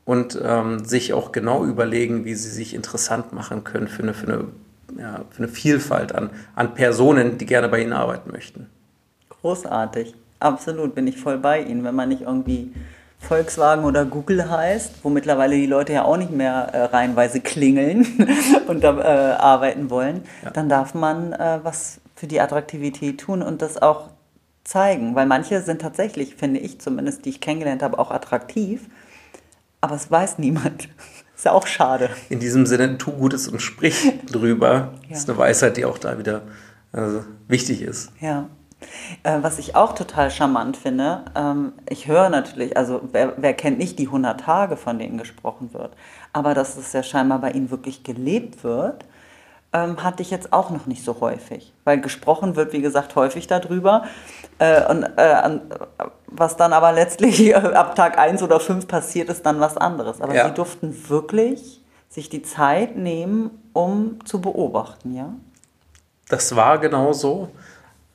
und 0.06 0.40
ähm, 0.44 0.84
sich 0.84 1.14
auch 1.14 1.32
genau 1.32 1.64
überlegen, 1.64 2.26
wie 2.26 2.34
sie 2.34 2.50
sich 2.50 2.74
interessant 2.74 3.34
machen 3.34 3.64
können 3.64 3.88
für 3.88 4.02
eine, 4.02 4.14
für 4.16 4.28
eine, 4.28 4.48
ja, 4.98 5.26
für 5.30 5.44
eine 5.44 5.48
Vielfalt 5.48 6.16
an, 6.16 6.32
an 6.56 6.74
Personen, 6.74 7.38
die 7.38 7.46
gerne 7.46 7.70
bei 7.70 7.82
ihnen 7.82 7.94
arbeiten 7.94 8.32
möchten. 8.32 8.68
Großartig. 9.44 10.16
Absolut, 10.40 10.96
bin 10.96 11.06
ich 11.06 11.18
voll 11.18 11.38
bei 11.38 11.62
Ihnen. 11.62 11.84
Wenn 11.84 11.96
man 11.96 12.10
nicht 12.10 12.22
irgendwie 12.22 12.74
Volkswagen 13.20 13.84
oder 13.84 14.06
Google 14.06 14.50
heißt, 14.50 15.04
wo 15.04 15.10
mittlerweile 15.10 15.56
die 15.56 15.66
Leute 15.66 15.92
ja 15.94 16.06
auch 16.06 16.16
nicht 16.16 16.32
mehr 16.32 16.70
äh, 16.74 16.84
reihenweise 16.84 17.42
klingeln 17.42 18.08
und 18.68 18.84
da 18.84 18.98
äh, 18.98 19.34
arbeiten 19.36 19.90
wollen, 19.90 20.24
ja. 20.44 20.52
dann 20.52 20.70
darf 20.70 20.94
man 20.94 21.34
äh, 21.34 21.60
was 21.62 22.00
für 22.16 22.28
die 22.28 22.40
Attraktivität 22.40 23.20
tun 23.20 23.42
und 23.42 23.62
das 23.62 23.82
auch 23.82 24.12
zeigen. 24.64 25.14
Weil 25.14 25.26
manche 25.26 25.62
sind 25.62 25.82
tatsächlich, 25.82 26.36
finde 26.36 26.62
ich 26.62 26.80
zumindest, 26.80 27.26
die 27.26 27.30
ich 27.30 27.42
kennengelernt 27.42 27.84
habe, 27.84 28.00
auch 28.00 28.12
attraktiv, 28.12 28.90
aber 29.82 29.96
es 29.96 30.10
weiß 30.10 30.40
niemand. 30.40 30.88
Ist 31.36 31.46
ja 31.46 31.52
auch 31.52 31.68
schade. 31.68 32.10
In 32.30 32.40
diesem 32.40 32.66
Sinne, 32.66 32.98
tu 32.98 33.12
Gutes 33.12 33.50
und 33.50 33.62
sprich 33.62 34.14
drüber. 34.32 34.72
Ja. 34.74 35.10
Das 35.10 35.20
ist 35.20 35.30
eine 35.30 35.38
Weisheit, 35.38 35.76
die 35.76 35.84
auch 35.84 35.98
da 35.98 36.18
wieder 36.18 36.44
also, 36.94 37.26
wichtig 37.48 37.82
ist. 37.82 38.12
Ja. 38.22 38.48
Äh, 39.24 39.40
was 39.42 39.60
ich 39.60 39.76
auch 39.76 39.94
total 39.94 40.32
charmant 40.32 40.78
finde, 40.78 41.24
ähm, 41.36 41.74
ich 41.90 42.08
höre 42.08 42.30
natürlich, 42.30 42.76
also 42.78 43.02
wer, 43.12 43.34
wer, 43.38 43.54
kennt 43.54 43.78
nicht 43.78 44.00
die 44.00 44.08
100 44.08 44.40
Tage, 44.40 44.78
von 44.78 45.00
denen 45.00 45.18
gesprochen 45.18 45.74
wird, 45.74 45.92
aber 46.32 46.54
dass 46.54 46.78
es 46.78 46.94
ja 46.94 47.04
scheinbar 47.04 47.40
bei 47.40 47.52
Ihnen 47.52 47.72
wirklich 47.72 48.04
gelebt 48.04 48.64
wird, 48.64 49.06
ähm, 49.74 50.04
hatte 50.04 50.22
ich 50.22 50.30
jetzt 50.30 50.54
auch 50.54 50.70
noch 50.70 50.86
nicht 50.86 51.04
so 51.04 51.20
häufig. 51.20 51.74
Weil 51.84 52.00
gesprochen 52.00 52.56
wird, 52.56 52.74
wie 52.74 52.82
gesagt, 52.82 53.16
häufig 53.16 53.48
darüber. 53.48 54.04
Äh, 54.60 54.86
und 54.86 55.04
äh, 55.18 55.60
was 56.28 56.56
dann 56.56 56.74
aber 56.74 56.92
letztlich 56.92 57.56
ab 57.76 57.96
Tag 57.96 58.18
1 58.18 58.44
oder 58.44 58.60
5 58.60 58.88
passiert, 58.88 59.30
ist 59.30 59.46
dann 59.46 59.60
was 59.60 59.76
anderes. 59.78 60.22
Aber 60.22 60.36
ja. 60.36 60.48
Sie 60.48 60.54
durften 60.54 61.10
wirklich 61.10 61.82
sich 62.10 62.30
die 62.30 62.44
Zeit 62.44 62.96
nehmen, 62.96 63.50
um 63.74 64.24
zu 64.26 64.40
beobachten, 64.40 65.16
ja? 65.16 65.34
Das 66.30 66.56
war 66.56 66.78
genau 66.78 67.12
so. 67.12 67.50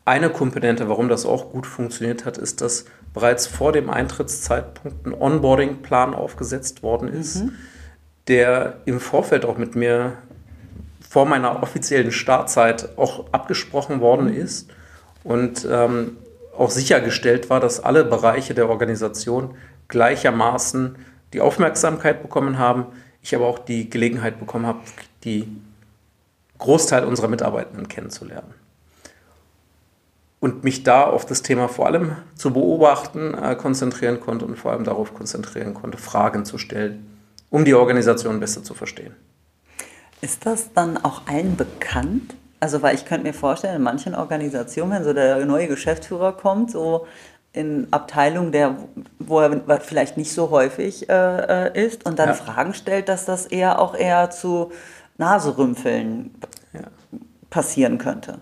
Eine 0.08 0.30
Komponente, 0.30 0.88
warum 0.88 1.10
das 1.10 1.26
auch 1.26 1.50
gut 1.50 1.66
funktioniert 1.66 2.24
hat, 2.24 2.38
ist, 2.38 2.62
dass 2.62 2.86
bereits 3.12 3.46
vor 3.46 3.72
dem 3.72 3.90
Eintrittszeitpunkt 3.90 5.04
ein 5.04 5.12
Onboarding-Plan 5.12 6.14
aufgesetzt 6.14 6.82
worden 6.82 7.08
ist, 7.08 7.44
mhm. 7.44 7.52
der 8.26 8.78
im 8.86 9.00
Vorfeld 9.00 9.44
auch 9.44 9.58
mit 9.58 9.76
mir 9.76 10.14
vor 11.06 11.26
meiner 11.26 11.62
offiziellen 11.62 12.10
Startzeit 12.10 12.96
auch 12.96 13.26
abgesprochen 13.32 14.00
worden 14.00 14.32
ist 14.34 14.70
und 15.24 15.68
ähm, 15.70 16.16
auch 16.56 16.70
sichergestellt 16.70 17.50
war, 17.50 17.60
dass 17.60 17.78
alle 17.78 18.02
Bereiche 18.02 18.54
der 18.54 18.70
Organisation 18.70 19.56
gleichermaßen 19.88 20.96
die 21.34 21.42
Aufmerksamkeit 21.42 22.22
bekommen 22.22 22.58
haben, 22.58 22.86
ich 23.20 23.34
aber 23.34 23.46
auch 23.46 23.58
die 23.58 23.90
Gelegenheit 23.90 24.40
bekommen 24.40 24.64
habe, 24.64 24.80
die 25.24 25.54
Großteil 26.56 27.04
unserer 27.04 27.28
Mitarbeitenden 27.28 27.88
kennenzulernen. 27.88 28.54
Und 30.40 30.62
mich 30.62 30.84
da 30.84 31.04
auf 31.04 31.26
das 31.26 31.42
Thema 31.42 31.68
vor 31.68 31.86
allem 31.86 32.16
zu 32.36 32.52
beobachten 32.52 33.34
äh, 33.34 33.56
konzentrieren 33.56 34.20
konnte 34.20 34.44
und 34.44 34.56
vor 34.56 34.72
allem 34.72 34.84
darauf 34.84 35.14
konzentrieren 35.14 35.74
konnte, 35.74 35.98
Fragen 35.98 36.44
zu 36.44 36.58
stellen, 36.58 37.06
um 37.50 37.64
die 37.64 37.74
Organisation 37.74 38.38
besser 38.38 38.62
zu 38.62 38.74
verstehen. 38.74 39.14
Ist 40.20 40.46
das 40.46 40.72
dann 40.72 40.96
auch 40.96 41.22
allen 41.26 41.56
bekannt? 41.56 42.34
Also, 42.60 42.82
weil 42.82 42.94
ich 42.94 43.04
könnte 43.04 43.26
mir 43.26 43.34
vorstellen, 43.34 43.76
in 43.76 43.82
manchen 43.82 44.14
Organisationen, 44.14 44.92
wenn 44.92 45.04
so 45.04 45.12
der 45.12 45.44
neue 45.46 45.68
Geschäftsführer 45.68 46.32
kommt, 46.32 46.72
so 46.72 47.06
in 47.52 47.88
Abteilungen, 47.92 48.52
der, 48.52 48.76
wo 49.18 49.40
er 49.40 49.80
vielleicht 49.80 50.16
nicht 50.16 50.32
so 50.32 50.50
häufig 50.50 51.08
äh, 51.08 51.68
äh, 51.68 51.86
ist 51.86 52.04
und 52.06 52.18
dann 52.18 52.28
ja. 52.28 52.34
Fragen 52.34 52.74
stellt, 52.74 53.08
dass 53.08 53.24
das 53.24 53.46
eher 53.46 53.80
auch 53.80 53.94
eher 53.94 54.30
zu 54.30 54.70
Naserümpfeln 55.16 56.34
ja. 56.72 56.82
passieren 57.50 57.98
könnte. 57.98 58.40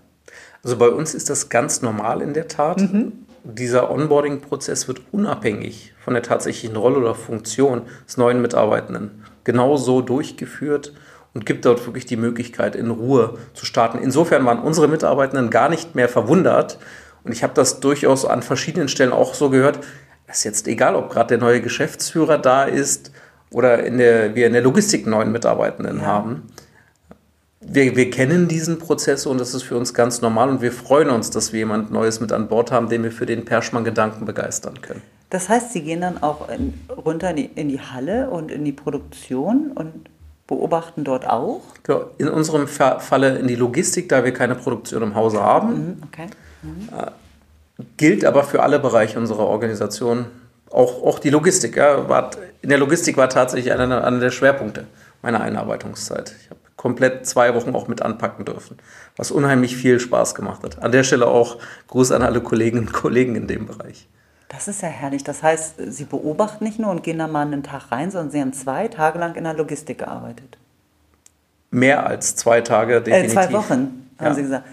Also 0.67 0.79
bei 0.79 0.89
uns 0.89 1.15
ist 1.15 1.31
das 1.31 1.49
ganz 1.49 1.81
normal 1.81 2.21
in 2.21 2.35
der 2.35 2.49
Tat. 2.49 2.81
Mhm. 2.81 3.13
Dieser 3.45 3.89
Onboarding-Prozess 3.89 4.89
wird 4.89 5.01
unabhängig 5.13 5.95
von 6.05 6.15
der 6.15 6.25
tatsächlichen 6.25 6.75
Rolle 6.75 6.99
oder 6.99 7.15
Funktion 7.15 7.83
des 8.05 8.17
neuen 8.17 8.43
Mitarbeitenden 8.43 9.23
genauso 9.45 10.01
durchgeführt 10.01 10.93
und 11.35 11.47
gibt 11.47 11.67
dort 11.67 11.87
wirklich 11.87 12.05
die 12.05 12.17
Möglichkeit, 12.17 12.75
in 12.75 12.91
Ruhe 12.91 13.39
zu 13.55 13.65
starten. 13.65 13.99
Insofern 14.03 14.45
waren 14.45 14.59
unsere 14.59 14.89
Mitarbeitenden 14.89 15.51
gar 15.51 15.69
nicht 15.69 15.95
mehr 15.95 16.09
verwundert. 16.09 16.81
Und 17.23 17.31
ich 17.31 17.45
habe 17.45 17.55
das 17.55 17.79
durchaus 17.79 18.25
an 18.25 18.43
verschiedenen 18.43 18.89
Stellen 18.89 19.13
auch 19.13 19.35
so 19.35 19.51
gehört. 19.51 19.79
Es 20.27 20.39
ist 20.39 20.45
jetzt 20.45 20.67
egal, 20.67 20.97
ob 20.97 21.11
gerade 21.11 21.29
der 21.29 21.39
neue 21.39 21.61
Geschäftsführer 21.61 22.39
da 22.39 22.65
ist 22.65 23.13
oder 23.53 23.85
in 23.85 23.99
der, 23.99 24.35
wir 24.35 24.49
in 24.49 24.53
der 24.53 24.63
Logistik 24.63 25.07
neuen 25.07 25.31
Mitarbeitenden 25.31 26.01
ja. 26.01 26.07
haben 26.07 26.43
wir, 27.69 27.97
wir 27.97 28.11
kennen 28.11 28.49
diesen 28.49 28.79
Prozess 28.79 29.27
und 29.27 29.39
das 29.41 29.55
ist 29.55 29.65
für 29.65 29.77
uns 29.77 29.93
ganz 29.93 30.21
normal 30.21 30.49
und 30.49 30.63
wir 30.63 30.73
freuen 30.73 31.11
uns, 31.11 31.31
dass 31.31 31.53
wir 31.53 31.59
jemand 31.61 31.91
Neues 31.91 32.21
mit 32.21 32.33
an 32.33 32.49
Bord 32.49 32.71
haben, 32.71 32.89
den 32.89 33.03
wir 33.03 33.13
für 33.13 33.27
den 33.27 33.45
Perschmann-Gedanken 33.45 34.25
begeistern 34.25 34.81
können. 34.81 35.03
Das 35.31 35.49
heißt, 35.49 35.73
Sie 35.73 35.83
gehen 35.83 36.01
dann 36.01 36.23
auch 36.23 36.49
in, 36.49 36.75
runter 36.89 37.31
in 37.31 37.37
die, 37.37 37.51
in 37.55 37.69
die, 37.69 37.81
Halle 37.81 38.31
und 38.31 38.51
in 38.51 38.65
die 38.65 38.73
Produktion 38.73 39.73
und 39.75 40.09
beobachten 40.47 41.03
dort 41.03 41.27
auch? 41.27 41.63
In 42.19 42.29
unserem 42.29 42.69
Falle 42.69 43.37
in 43.37 43.49
die 43.49 43.57
Logistik, 43.57 44.09
da 44.09 44.25
wir 44.25 44.33
keine 44.33 44.55
Produktion 44.55 45.03
im 45.03 45.15
Hause 45.17 45.43
haben. 45.43 45.69
Mhm, 45.75 46.03
okay. 46.07 46.27
Mhm. 46.63 46.89
Äh, 46.97 47.83
gilt 47.97 48.25
aber 48.25 48.45
für 48.45 48.63
alle 48.63 48.79
Bereiche 48.79 49.19
unserer 49.19 49.47
Organisation, 49.47 50.27
auch, 50.71 51.03
auch 51.03 51.19
die 51.19 51.31
Logistik. 51.31 51.77
Ja, 51.77 52.09
war, 52.09 52.31
in 52.63 52.69
der 52.69 52.79
Logistik 52.79 53.17
war 53.17 53.29
tatsächlich 53.29 53.73
einer, 53.73 54.05
einer 54.05 54.21
der 54.21 54.31
Schwerpunkte 54.31 54.87
meiner 55.23 55.41
Einarbeitungszeit. 55.41 56.35
Ich 56.41 56.51
habe 56.51 56.61
komplett 56.77 57.27
zwei 57.27 57.55
Wochen 57.55 57.75
auch 57.75 57.89
mit 57.89 58.03
anpacken 58.03 58.45
dürfen, 58.45 58.77
was 59.17 59.31
unheimlich 59.31 59.77
viel 59.77 59.99
Spaß 59.99 60.35
gemacht 60.35 60.63
hat. 60.63 60.83
An 60.83 60.93
der 60.93 61.05
Stelle 61.05 61.27
auch 61.27 61.59
Gruß 61.89 62.13
an 62.13 62.23
alle 62.23 62.41
Kolleginnen 62.41 62.87
und 62.87 62.93
Kollegen 62.93 63.35
in 63.35 63.47
dem 63.47 63.67
Bereich. 63.67 64.09
Das 64.49 64.69
ist 64.69 64.83
ja 64.83 64.89
herrlich. 64.89 65.25
Das 65.25 65.43
heißt, 65.43 65.75
Sie 65.89 66.05
beobachten 66.05 66.65
nicht 66.65 66.79
nur 66.79 66.91
und 66.91 67.03
gehen 67.03 67.19
da 67.19 67.27
mal 67.27 67.47
einen 67.47 67.63
Tag 67.63 67.91
rein, 67.91 68.11
sondern 68.11 68.31
Sie 68.31 68.41
haben 68.41 68.53
zwei 68.53 68.89
Tage 68.89 69.19
lang 69.19 69.35
in 69.35 69.45
der 69.45 69.55
Logistik 69.55 69.99
gearbeitet. 69.99 70.59
Mehr 71.71 72.07
als 72.07 72.37
zwei 72.37 72.61
Tage, 72.61 73.01
definitiv. 73.01 73.37
Äh, 73.37 73.49
zwei 73.49 73.53
Wochen, 73.53 74.09
haben 74.19 74.27
ja. 74.27 74.35
Sie 74.35 74.43
gesagt. 74.43 74.67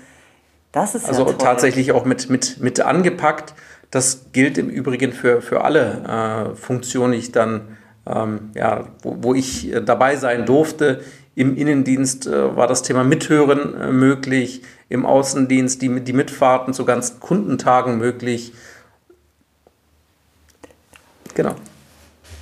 Das 0.72 0.96
ist 0.96 1.08
also 1.08 1.28
ja 1.28 1.34
tatsächlich 1.34 1.92
auch 1.92 2.06
mit, 2.06 2.30
mit, 2.30 2.60
mit 2.60 2.82
angepackt. 2.82 3.54
Das 3.92 4.32
gilt 4.32 4.58
im 4.58 4.70
Übrigen 4.70 5.12
für, 5.12 5.42
für 5.42 5.64
alle 5.64 6.52
äh, 6.54 6.56
Funktionen, 6.56 7.14
die 7.14 7.20
ich 7.20 7.32
dann, 7.32 7.78
ähm, 8.08 8.52
ja, 8.56 8.86
wo, 9.02 9.18
wo 9.22 9.34
ich 9.36 9.72
äh, 9.72 9.82
dabei 9.82 10.16
sein 10.16 10.46
durfte. 10.46 11.02
Im 11.36 11.58
Innendienst 11.58 12.28
äh, 12.28 12.56
war 12.56 12.68
das 12.68 12.84
Thema 12.84 13.04
Mithören 13.04 13.80
äh, 13.80 13.92
möglich, 13.92 14.62
im 14.90 15.06
Außendienst 15.06 15.82
die, 15.82 16.02
die 16.02 16.14
Mitfahrten 16.14 16.74
zu 16.74 16.86
ganzen 16.86 17.20
Kundentagen 17.20 17.98
möglich. 17.98 18.54
Genau. 21.34 21.56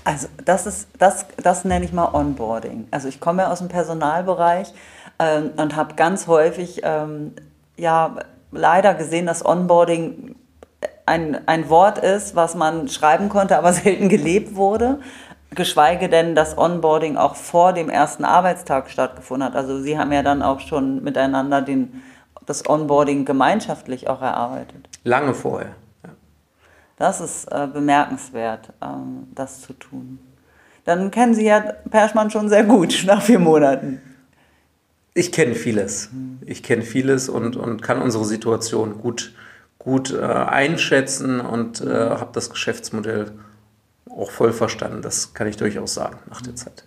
Also 0.04 0.28
das 0.44 0.66
ist, 0.66 0.88
das, 0.98 1.26
das 1.42 1.64
nenne 1.64 1.86
ich 1.86 1.94
mal 1.94 2.14
Onboarding. 2.14 2.88
Also 2.92 3.08
ich 3.08 3.20
komme 3.20 3.50
aus 3.50 3.60
dem 3.60 3.70
Personalbereich 3.70 4.74
ähm, 5.20 5.52
und 5.56 5.76
habe 5.76 5.96
ganz 5.96 6.28
häufig 6.28 6.82
ähm, 6.84 7.34
ja 7.78 8.16
leider 8.52 8.94
gesehen, 8.96 9.26
dass 9.26 9.46
Onboarding 9.46 10.36
ein, 11.06 11.48
ein 11.48 11.70
Wort 11.70 12.00
ist, 12.00 12.36
was 12.36 12.56
man 12.56 12.90
schreiben 12.90 13.30
konnte, 13.30 13.58
aber 13.58 13.72
selten 13.74 14.10
gelebt 14.10 14.56
wurde 14.56 15.00
geschweige 15.56 16.10
denn 16.10 16.34
das 16.34 16.58
Onboarding 16.58 17.18
auch 17.18 17.36
vor 17.36 17.74
dem 17.74 17.90
ersten 17.90 18.26
Arbeitstag 18.26 18.90
stattgefunden 18.90 19.48
hat. 19.48 19.56
Also 19.56 19.82
Sie 19.82 19.98
haben 19.98 20.12
ja 20.12 20.24
dann 20.24 20.42
auch 20.42 20.60
schon 20.60 21.04
miteinander 21.04 21.62
den, 21.62 22.02
das 22.46 22.68
Onboarding 22.68 23.26
gemeinschaftlich 23.26 24.08
auch 24.08 24.22
erarbeitet. 24.22 24.88
Lange 25.04 25.34
vorher. 25.34 25.76
Ja. 26.04 26.10
Das 26.98 27.20
ist 27.22 27.46
äh, 27.52 27.68
bemerkenswert, 27.72 28.70
ähm, 28.82 29.28
das 29.36 29.62
zu 29.62 29.74
tun. 29.74 30.20
Dann 30.86 31.12
kennen 31.12 31.34
Sie 31.34 31.46
ja 31.46 31.60
Perschmann 31.90 32.32
schon 32.32 32.50
sehr 32.50 32.64
gut 32.64 33.04
nach 33.06 33.22
vier 33.22 33.40
Monaten. 33.40 34.02
Ich 35.14 35.34
kenne 35.34 35.56
vieles. 35.56 36.10
Ich 36.46 36.64
kenne 36.64 36.84
vieles 36.84 37.28
und, 37.28 37.58
und 37.58 37.82
kann 37.82 38.02
unsere 38.02 38.24
Situation 38.24 39.00
gut, 39.00 39.34
gut 39.78 40.14
äh, 40.14 40.22
einschätzen 40.24 41.42
und 41.42 41.82
äh, 41.82 42.12
habe 42.12 42.30
das 42.32 42.50
Geschäftsmodell 42.50 43.34
auch 44.18 44.32
voll 44.32 44.54
verstanden. 44.54 45.02
Das 45.02 45.34
kann 45.34 45.48
ich 45.48 45.58
durchaus 45.58 45.94
sagen 45.94 46.20
nach 46.30 46.42
der 46.42 46.56
Zeit. 46.56 46.86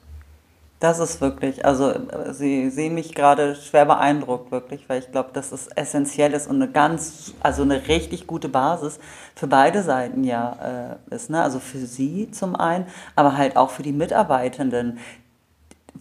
Das 0.81 0.99
ist 0.99 1.23
wirklich, 1.23 1.64
also 1.64 1.95
Sie 2.33 2.69
sehen 2.69 2.95
mich 2.95 3.14
gerade 3.14 3.54
schwer 3.54 3.87
beeindruckt, 3.87 4.50
wirklich, 4.50 4.87
weil 4.88 4.99
ich 4.99 5.11
glaube, 5.11 5.31
dass 5.33 5.50
es 5.50 5.69
essentiell 5.69 6.35
ist 6.35 6.47
und 6.47 6.57
eine 6.61 6.71
ganz, 6.71 7.33
also 7.40 7.62
eine 7.62 7.88
richtig 7.88 8.26
gute 8.26 8.50
Basis 8.50 8.99
für 9.35 9.47
beide 9.47 9.83
Seiten 9.83 10.25
ja 10.25 10.99
äh, 11.11 11.14
ist. 11.14 11.31
Ne? 11.31 11.43
Also 11.43 11.59
für 11.59 11.78
Sie 11.78 12.31
zum 12.33 12.54
einen, 12.54 12.87
aber 13.16 13.38
halt 13.38 13.57
auch 13.57 13.71
für 13.71 13.83
die 13.83 13.93
Mitarbeitenden, 13.93 14.99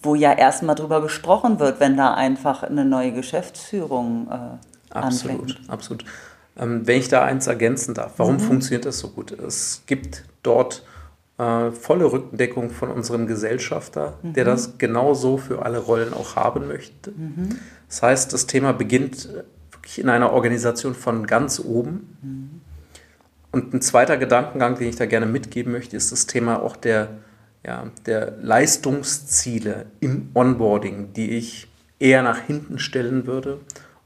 wo 0.01 0.15
ja 0.15 0.33
erstmal 0.33 0.75
drüber 0.75 1.01
gesprochen 1.01 1.59
wird, 1.59 1.79
wenn 1.79 1.95
da 1.95 2.13
einfach 2.13 2.63
eine 2.63 2.83
neue 2.83 3.13
Geschäftsführung 3.13 4.27
äh, 4.29 4.93
Absolut, 4.93 5.41
anfängt. 5.41 5.69
absolut. 5.69 6.05
Ähm, 6.57 6.85
wenn 6.85 6.99
ich 6.99 7.07
da 7.07 7.23
eins 7.23 7.47
ergänzen 7.47 7.93
darf, 7.93 8.13
warum 8.17 8.35
mhm. 8.35 8.41
funktioniert 8.41 8.85
das 8.85 8.99
so 8.99 9.09
gut? 9.09 9.31
Es 9.31 9.83
gibt 9.85 10.25
dort 10.43 10.83
äh, 11.37 11.71
volle 11.71 12.11
Rückendeckung 12.11 12.69
von 12.69 12.89
unserem 12.89 13.27
Gesellschafter, 13.27 14.19
mhm. 14.21 14.33
der 14.33 14.45
das 14.45 14.77
genauso 14.77 15.37
für 15.37 15.65
alle 15.65 15.79
Rollen 15.79 16.13
auch 16.13 16.35
haben 16.35 16.67
möchte. 16.67 17.11
Mhm. 17.11 17.59
Das 17.87 18.03
heißt, 18.03 18.33
das 18.33 18.47
Thema 18.47 18.73
beginnt 18.73 19.29
wirklich 19.71 19.99
in 19.99 20.09
einer 20.09 20.31
Organisation 20.31 20.95
von 20.95 21.27
ganz 21.27 21.59
oben. 21.59 22.17
Mhm. 22.21 22.61
Und 23.51 23.73
ein 23.73 23.81
zweiter 23.81 24.17
Gedankengang, 24.17 24.75
den 24.75 24.89
ich 24.89 24.95
da 24.95 25.05
gerne 25.05 25.25
mitgeben 25.25 25.71
möchte, 25.71 25.95
ist 25.95 26.11
das 26.11 26.25
Thema 26.25 26.61
auch 26.61 26.75
der, 26.75 27.09
ja, 27.65 27.91
der 28.05 28.33
Leistungsziele 28.41 29.85
im 29.99 30.29
Onboarding, 30.33 31.13
die 31.13 31.31
ich 31.31 31.67
eher 31.99 32.23
nach 32.23 32.39
hinten 32.39 32.79
stellen 32.79 33.27
würde, 33.27 33.59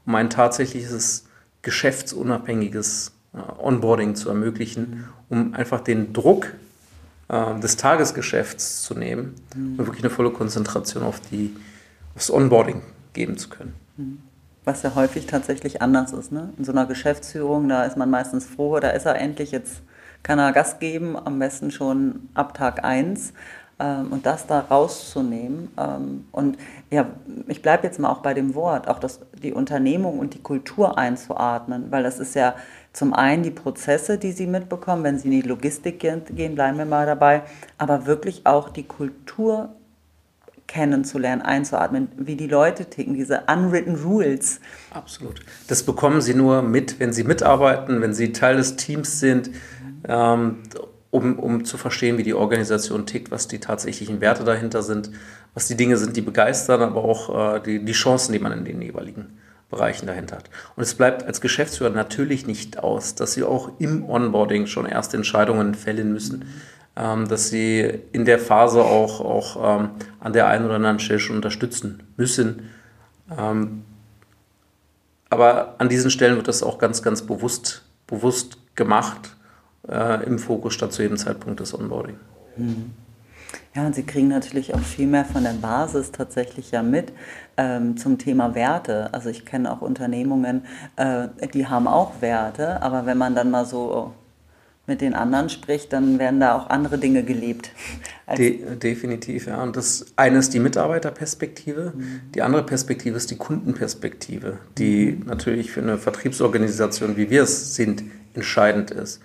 um 0.06 0.14
ein 0.14 0.30
tatsächliches 0.30 1.26
geschäftsunabhängiges 1.62 3.12
äh, 3.34 3.38
Onboarding 3.62 4.14
zu 4.14 4.28
ermöglichen, 4.28 4.82
mhm. 4.90 5.04
um 5.28 5.54
einfach 5.54 5.80
den 5.80 6.12
Druck 6.12 6.52
äh, 7.28 7.60
des 7.60 7.76
Tagesgeschäfts 7.76 8.82
zu 8.82 8.94
nehmen 8.94 9.34
mhm. 9.54 9.78
und 9.78 9.86
wirklich 9.86 10.04
eine 10.04 10.10
volle 10.10 10.30
Konzentration 10.30 11.02
auf 11.02 11.20
die, 11.20 11.54
aufs 12.14 12.30
Onboarding 12.30 12.82
geben 13.12 13.36
zu 13.36 13.48
können. 13.48 13.74
Mhm. 13.96 14.18
Was 14.64 14.82
ja 14.82 14.94
häufig 14.94 15.26
tatsächlich 15.26 15.80
anders 15.80 16.12
ist. 16.12 16.30
Ne? 16.30 16.52
In 16.58 16.64
so 16.64 16.72
einer 16.72 16.86
Geschäftsführung, 16.86 17.68
da 17.68 17.84
ist 17.84 17.96
man 17.96 18.10
meistens 18.10 18.46
froh, 18.46 18.80
da 18.80 18.90
ist 18.90 19.06
er 19.06 19.16
endlich, 19.16 19.50
jetzt 19.50 19.82
kann 20.22 20.38
er 20.38 20.52
Gas 20.52 20.78
geben, 20.78 21.16
am 21.16 21.38
besten 21.38 21.70
schon 21.70 22.28
ab 22.34 22.54
Tag 22.54 22.84
1 22.84 23.32
ähm, 23.78 24.08
und 24.10 24.26
das 24.26 24.46
da 24.46 24.60
rauszunehmen. 24.60 25.68
Ähm, 25.78 26.26
und 26.32 26.58
ja, 26.90 27.06
ich 27.46 27.62
bleibe 27.62 27.86
jetzt 27.86 27.98
mal 27.98 28.10
auch 28.10 28.20
bei 28.20 28.34
dem 28.34 28.54
Wort, 28.54 28.88
auch 28.88 28.98
das, 28.98 29.20
die 29.42 29.52
Unternehmung 29.52 30.18
und 30.18 30.34
die 30.34 30.42
Kultur 30.42 30.98
einzuatmen, 30.98 31.90
weil 31.90 32.02
das 32.02 32.18
ist 32.18 32.34
ja 32.34 32.54
zum 32.98 33.14
einen 33.14 33.44
die 33.44 33.52
Prozesse, 33.52 34.18
die 34.18 34.32
Sie 34.32 34.48
mitbekommen, 34.48 35.04
wenn 35.04 35.20
Sie 35.20 35.28
in 35.28 35.40
die 35.40 35.48
Logistik 35.48 36.00
gehen, 36.00 36.54
bleiben 36.56 36.78
wir 36.78 36.84
mal 36.84 37.06
dabei, 37.06 37.42
aber 37.78 38.06
wirklich 38.06 38.44
auch 38.44 38.70
die 38.70 38.82
Kultur 38.82 39.68
kennenzulernen, 40.66 41.40
einzuatmen, 41.40 42.08
wie 42.16 42.34
die 42.34 42.48
Leute 42.48 42.86
ticken, 42.86 43.14
diese 43.14 43.44
unwritten 43.46 43.94
rules. 43.94 44.60
Absolut. 44.90 45.40
Das 45.68 45.84
bekommen 45.84 46.20
Sie 46.20 46.34
nur 46.34 46.62
mit, 46.62 46.98
wenn 46.98 47.12
Sie 47.12 47.22
mitarbeiten, 47.22 48.02
wenn 48.02 48.14
Sie 48.14 48.32
Teil 48.32 48.56
des 48.56 48.74
Teams 48.74 49.20
sind, 49.20 49.50
ähm, 50.08 50.64
um, 51.10 51.38
um 51.38 51.64
zu 51.64 51.78
verstehen, 51.78 52.18
wie 52.18 52.24
die 52.24 52.34
Organisation 52.34 53.06
tickt, 53.06 53.30
was 53.30 53.46
die 53.46 53.60
tatsächlichen 53.60 54.20
Werte 54.20 54.42
dahinter 54.42 54.82
sind, 54.82 55.12
was 55.54 55.68
die 55.68 55.76
Dinge 55.76 55.98
sind, 55.98 56.16
die 56.16 56.20
begeistern, 56.20 56.82
aber 56.82 57.04
auch 57.04 57.54
äh, 57.54 57.60
die, 57.60 57.84
die 57.84 57.92
Chancen, 57.92 58.32
die 58.32 58.40
man 58.40 58.50
in 58.50 58.64
den 58.64 58.82
jeweiligen 58.82 59.38
Bereichen 59.70 60.06
dahinter 60.06 60.36
hat. 60.36 60.50
Und 60.76 60.82
es 60.82 60.94
bleibt 60.94 61.24
als 61.24 61.40
Geschäftsführer 61.40 61.90
natürlich 61.90 62.46
nicht 62.46 62.78
aus, 62.78 63.14
dass 63.14 63.34
Sie 63.34 63.42
auch 63.42 63.72
im 63.78 64.08
Onboarding 64.08 64.66
schon 64.66 64.86
erste 64.86 65.16
Entscheidungen 65.16 65.74
fällen 65.74 66.12
müssen, 66.12 66.46
ähm, 66.96 67.28
dass 67.28 67.50
Sie 67.50 67.80
in 68.12 68.24
der 68.24 68.38
Phase 68.38 68.82
auch, 68.82 69.20
auch 69.20 69.80
ähm, 69.80 69.90
an 70.20 70.32
der 70.32 70.48
einen 70.48 70.64
oder 70.64 70.76
anderen 70.76 71.00
Stelle 71.00 71.20
schon 71.20 71.36
unterstützen 71.36 72.02
müssen. 72.16 72.70
Ähm, 73.38 73.84
aber 75.30 75.74
an 75.78 75.90
diesen 75.90 76.10
Stellen 76.10 76.36
wird 76.36 76.48
das 76.48 76.62
auch 76.62 76.78
ganz, 76.78 77.02
ganz 77.02 77.22
bewusst, 77.22 77.84
bewusst 78.06 78.56
gemacht 78.74 79.36
äh, 79.86 80.24
im 80.24 80.38
Fokus 80.38 80.72
statt 80.72 80.94
zu 80.94 81.02
jedem 81.02 81.18
Zeitpunkt 81.18 81.60
des 81.60 81.74
Onboarding. 81.74 82.16
Mhm. 82.56 82.92
Ja, 83.74 83.86
und 83.86 83.94
Sie 83.94 84.02
kriegen 84.02 84.28
natürlich 84.28 84.74
auch 84.74 84.80
viel 84.80 85.06
mehr 85.06 85.24
von 85.24 85.42
der 85.44 85.52
Basis 85.52 86.10
tatsächlich 86.10 86.70
ja 86.70 86.82
mit 86.82 87.12
ähm, 87.58 87.98
zum 87.98 88.16
Thema 88.16 88.54
Werte. 88.54 89.12
Also 89.12 89.28
ich 89.28 89.44
kenne 89.44 89.70
auch 89.70 89.82
Unternehmungen, 89.82 90.62
äh, 90.96 91.28
die 91.52 91.66
haben 91.66 91.86
auch 91.86 92.22
Werte, 92.22 92.80
aber 92.80 93.04
wenn 93.04 93.18
man 93.18 93.34
dann 93.34 93.50
mal 93.50 93.66
so 93.66 94.14
mit 94.86 95.02
den 95.02 95.12
anderen 95.12 95.50
spricht, 95.50 95.92
dann 95.92 96.18
werden 96.18 96.40
da 96.40 96.56
auch 96.56 96.70
andere 96.70 96.96
Dinge 96.96 97.22
gelebt. 97.22 97.70
De 98.36 98.76
definitiv, 98.76 99.46
ja. 99.46 99.62
Und 99.62 99.76
das 99.76 100.06
eine 100.16 100.38
ist 100.38 100.52
die 100.52 100.60
Mitarbeiterperspektive, 100.60 101.92
mhm. 101.94 102.20
die 102.34 102.42
andere 102.42 102.62
Perspektive 102.62 103.16
ist 103.16 103.30
die 103.30 103.36
Kundenperspektive, 103.36 104.58
die 104.76 105.12
mhm. 105.12 105.26
natürlich 105.26 105.70
für 105.70 105.80
eine 105.80 105.98
Vertriebsorganisation, 105.98 107.16
wie 107.16 107.30
wir 107.30 107.42
es 107.42 107.74
sind, 107.74 108.04
entscheidend 108.34 108.90
ist. 108.90 109.20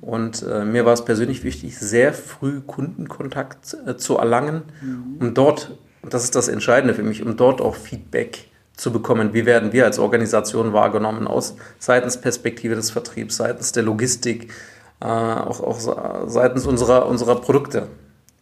Und 0.00 0.42
äh, 0.42 0.64
mir 0.64 0.84
war 0.84 0.92
es 0.92 1.04
persönlich 1.04 1.44
wichtig, 1.44 1.78
sehr 1.78 2.12
früh 2.12 2.60
Kundenkontakt 2.60 3.76
äh, 3.86 3.96
zu 3.96 4.18
erlangen, 4.18 4.62
mhm. 4.82 5.16
um 5.18 5.34
dort, 5.34 5.78
und 6.04 6.12
das 6.12 6.22
ist 6.22 6.34
das 6.34 6.48
Entscheidende 6.48 6.92
für 6.92 7.02
mich, 7.02 7.24
um 7.24 7.34
dort 7.34 7.62
auch 7.62 7.74
Feedback 7.76 8.50
zu 8.76 8.92
bekommen. 8.92 9.32
Wie 9.32 9.46
werden 9.46 9.72
wir 9.72 9.86
als 9.86 9.98
Organisation 9.98 10.74
wahrgenommen 10.74 11.26
aus 11.26 11.56
seitens 11.78 12.20
Perspektive 12.20 12.74
des 12.74 12.90
Vertriebs, 12.90 13.38
seitens 13.38 13.72
der 13.72 13.84
Logistik, 13.84 14.52
äh, 15.00 15.06
auch, 15.06 15.60
auch 15.60 16.28
seitens 16.28 16.66
unserer, 16.66 17.06
unserer 17.06 17.36
Produkte 17.36 17.88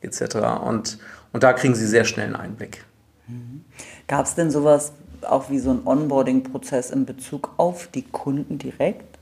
etc. 0.00 0.38
Und, 0.66 0.98
und 1.32 1.44
da 1.44 1.52
kriegen 1.52 1.76
Sie 1.76 1.86
sehr 1.86 2.04
schnell 2.04 2.26
einen 2.26 2.34
Einblick. 2.34 2.84
Mhm. 3.28 3.64
Gab 4.08 4.26
es 4.26 4.34
denn 4.34 4.50
sowas 4.50 4.92
auch 5.20 5.48
wie 5.48 5.60
so 5.60 5.70
ein 5.70 5.82
Onboarding-Prozess 5.84 6.90
in 6.90 7.06
Bezug 7.06 7.50
auf 7.58 7.86
die 7.86 8.02
Kunden 8.02 8.58
direkt? 8.58 9.18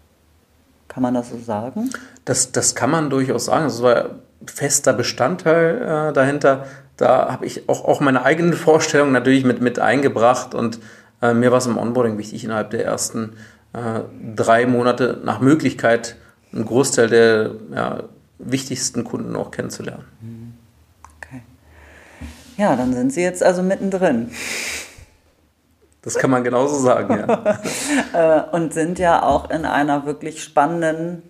Kann 0.89 1.03
man 1.03 1.13
das 1.13 1.29
so 1.29 1.39
sagen? 1.39 1.91
Das, 2.25 2.53
das 2.53 2.75
kann 2.75 2.91
man 2.91 3.11
durchaus 3.11 3.45
sagen. 3.45 3.65
Das 3.65 3.83
war 3.83 4.13
fester 4.47 4.95
Bestandteil 4.95 6.09
äh, 6.09 6.13
dahinter. 6.15 6.65
Da 7.01 7.33
habe 7.33 7.47
ich 7.47 7.67
auch, 7.67 7.87
auch 7.87 8.01
meine 8.01 8.25
eigenen 8.25 8.53
Vorstellungen 8.67 9.13
natürlich 9.13 9.45
mit, 9.45 9.63
mit 9.63 9.79
eingebracht 9.79 10.55
und 10.55 10.79
äh, 11.23 11.33
mir 11.33 11.51
war 11.51 11.59
es 11.59 11.67
im 11.67 11.79
Onboarding 11.79 12.19
wichtig, 12.19 12.45
innerhalb 12.45 12.71
der 12.71 12.85
ersten 12.85 13.37
äh, 13.73 14.01
drei 14.37 14.67
Monate 14.67 15.19
nach 15.25 15.41
Möglichkeit 15.41 16.17
einen 16.53 16.67
Großteil 16.67 17.09
der 17.09 17.51
ja, 17.75 18.03
wichtigsten 18.39 19.05
Kunden 19.05 19.35
auch 19.35 19.51
kennenzulernen. 19.51 20.05
Okay. 21.17 21.43
Ja, 22.59 22.77
dann 22.77 22.93
sind 22.93 23.15
Sie 23.15 23.23
jetzt 23.23 23.43
also 23.43 23.63
mittendrin. 23.63 24.31
Das 26.03 26.17
kann 26.17 26.31
man 26.31 26.45
genauso 26.45 26.77
sagen, 26.77 27.19
ja. 27.19 27.61
Äh, 28.13 28.43
und 28.51 28.75
sind 28.75 28.99
ja 28.99 29.23
auch 29.23 29.51
in 29.51 29.65
einer 29.65 30.05
wirklich 30.05 30.43
spannenden, 30.43 31.23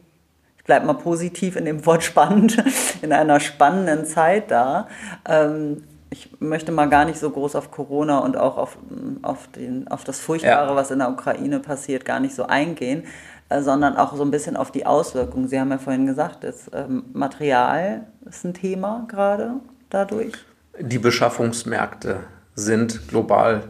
ich 0.70 0.76
bleibe 0.76 0.86
mal 0.86 0.94
positiv 0.94 1.56
in 1.56 1.64
dem 1.64 1.85
Wort 1.85 2.04
spannend, 2.04 2.62
in 3.02 3.12
einer 3.12 3.40
spannenden 3.40 4.06
Zeit 4.06 4.52
da. 4.52 4.87
Ähm, 5.28 5.83
ich 6.11 6.40
möchte 6.40 6.70
mal 6.70 6.88
gar 6.88 7.04
nicht 7.04 7.18
so 7.18 7.28
groß 7.28 7.56
auf 7.56 7.72
Corona 7.72 8.18
und 8.18 8.37
auch 8.37 8.56
auf, 8.56 8.78
auf, 9.22 9.48
den, 9.48 9.88
auf 9.88 10.04
das 10.04 10.20
Furchtbare, 10.20 10.70
ja. 10.70 10.76
was 10.76 10.92
in 10.92 11.00
der 11.00 11.11
Ukraine 11.11 11.59
passiert, 11.59 12.04
gar 12.04 12.20
nicht 12.20 12.37
so 12.37 12.46
eingehen, 12.46 13.02
äh, 13.48 13.62
sondern 13.62 13.96
auch 13.96 14.14
so 14.14 14.22
ein 14.22 14.30
bisschen 14.30 14.56
auf 14.56 14.70
die 14.70 14.87
Auswirkungen. 14.87 15.48
Sie 15.48 15.59
haben 15.59 15.72
ja 15.72 15.78
vorhin 15.78 16.06
gesagt, 16.06 16.44
das 16.44 16.70
ähm, 16.72 17.04
Material 17.12 18.06
ist 18.28 18.44
ein 18.44 18.54
Thema 18.54 19.06
gerade 19.09 19.54
dadurch. 19.88 20.35
Die 20.78 21.00
Beschaffungsmärkte 21.00 22.20
sind 22.54 23.09
global 23.09 23.64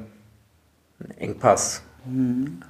ein 0.99 1.17
Engpass. 1.17 1.83
Mhm. 2.05 2.61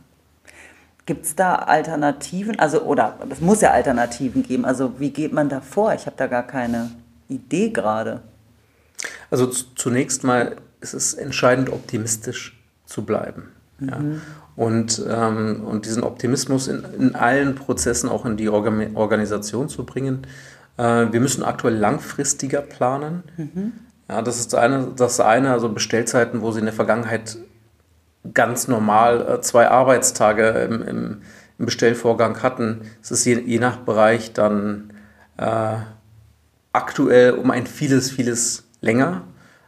Gibt 1.07 1.25
es 1.27 1.35
da 1.35 1.57
Alternativen? 1.57 2.59
Also, 2.59 2.83
oder 2.83 3.19
es 3.31 3.41
muss 3.41 3.61
ja 3.61 3.71
Alternativen 3.71 4.43
geben. 4.43 4.65
Also, 4.65 4.99
wie 4.99 5.11
geht 5.11 5.33
man 5.33 5.49
da 5.49 5.61
vor? 5.61 5.95
Ich 5.95 6.07
habe 6.07 6.17
da 6.17 6.27
gar 6.27 6.47
keine 6.47 6.91
Idee 7.29 7.71
gerade. 7.71 8.21
Also, 9.31 9.47
zunächst 9.47 10.25
mal 10.25 10.57
ist 10.81 10.95
es 10.95 11.15
entscheidend, 11.15 11.71
optimistisch 11.71 12.59
zu 12.87 13.05
bleiben. 13.05 13.49
Mhm. 13.79 13.89
Ja. 13.89 14.01
Und, 14.57 15.03
ähm, 15.09 15.63
und 15.65 15.87
diesen 15.87 16.03
Optimismus 16.03 16.69
in, 16.69 16.85
in, 16.99 17.15
allen 17.15 17.55
Prozessen 17.55 18.09
auch 18.09 18.27
in 18.27 18.37
die 18.37 18.49
Organ 18.49 18.95
Organisation 18.95 19.69
zu 19.69 19.87
bringen. 19.87 20.27
Äh, 20.77 21.07
wir 21.11 21.21
müssen 21.21 21.43
aktuell 21.43 21.77
langfristiger 21.77 22.61
planen. 22.61 23.23
Mhm. 23.37 23.73
Ja, 24.09 24.23
das 24.23 24.39
ist 24.39 24.55
eine, 24.55 24.89
das 24.97 25.21
eine, 25.21 25.53
also 25.53 25.69
Bestellzeiten, 25.69 26.43
wo 26.43 26.51
sie 26.53 26.59
in 26.59 26.67
der 26.67 26.75
Vergangenheit 26.75 27.39
ganz 28.35 28.69
normal 28.69 29.27
äh, 29.29 29.41
zwei 29.41 29.69
Arbeitstage 29.69 30.49
im, 30.49 30.83
im, 30.83 31.23
im, 31.59 31.67
Bestellvorgang 31.67 32.43
hatten. 32.43 32.83
Es 33.03 33.11
ist 33.11 33.25
je, 33.25 33.39
je 33.41 33.59
nach 33.59 33.79
Bereich 33.79 34.33
dann 34.33 34.93
äh, 35.37 35.77
aktuell 36.73 37.33
um 37.33 37.51
ein 37.51 37.67
vieles, 37.67 38.11
vieles 38.11 38.65
länger. 38.81 39.23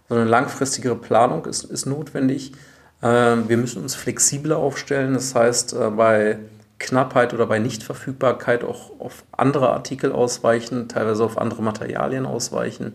So 0.08 0.14
eine 0.14 0.24
langfristigere 0.24 0.96
Planung 0.96 1.46
ist, 1.46 1.64
ist 1.64 1.86
notwendig. 1.86 2.52
Äh, 3.00 3.06
wir 3.06 3.56
müssen 3.56 3.82
uns 3.82 3.94
flexibler 3.94 4.58
aufstellen. 4.58 5.14
Das 5.14 5.34
heißt, 5.34 5.72
äh, 5.74 5.90
bei 5.90 6.38
Knappheit 6.78 7.32
oder 7.32 7.46
bei 7.46 7.58
Nichtverfügbarkeit 7.58 8.64
auch 8.64 9.00
auf 9.00 9.24
andere 9.32 9.70
Artikel 9.70 10.12
ausweichen, 10.12 10.88
teilweise 10.88 11.24
auf 11.24 11.38
andere 11.38 11.62
Materialien 11.62 12.26
ausweichen. 12.26 12.94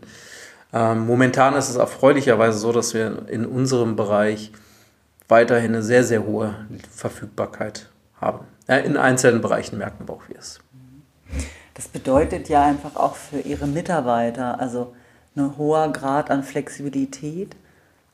Ähm, 0.74 1.08
momentan 1.08 1.56
ist 1.56 1.70
es 1.70 1.78
erfreulicherweise 1.78 2.60
so, 2.60 2.72
dass 2.72 2.93
wir 2.93 3.28
in 3.30 3.46
unserem 3.46 3.96
Bereich 3.96 4.52
weiterhin 5.28 5.74
eine 5.74 5.84
sehr, 5.84 6.04
sehr 6.04 6.26
hohe 6.26 6.56
Verfügbarkeit 6.92 7.90
haben. 8.20 8.46
In 8.68 8.98
einzelnen 8.98 9.42
Bereichen 9.42 9.78
merken 9.78 10.08
wir 10.08 10.13
auch 10.13 10.28
wir 10.28 10.38
es. 10.38 10.60
Das 11.74 11.88
bedeutet 11.88 12.50
ja 12.50 12.63
einfach 12.63 12.96
auch 12.96 13.16
für 13.16 13.40
Ihre 13.40 13.68
Mitarbeiter, 13.68 14.60
also 14.60 14.96
ein 15.36 15.58
hoher 15.58 15.92
Grad 15.94 16.32
an 16.32 16.44
Flexibilität, 16.44 17.56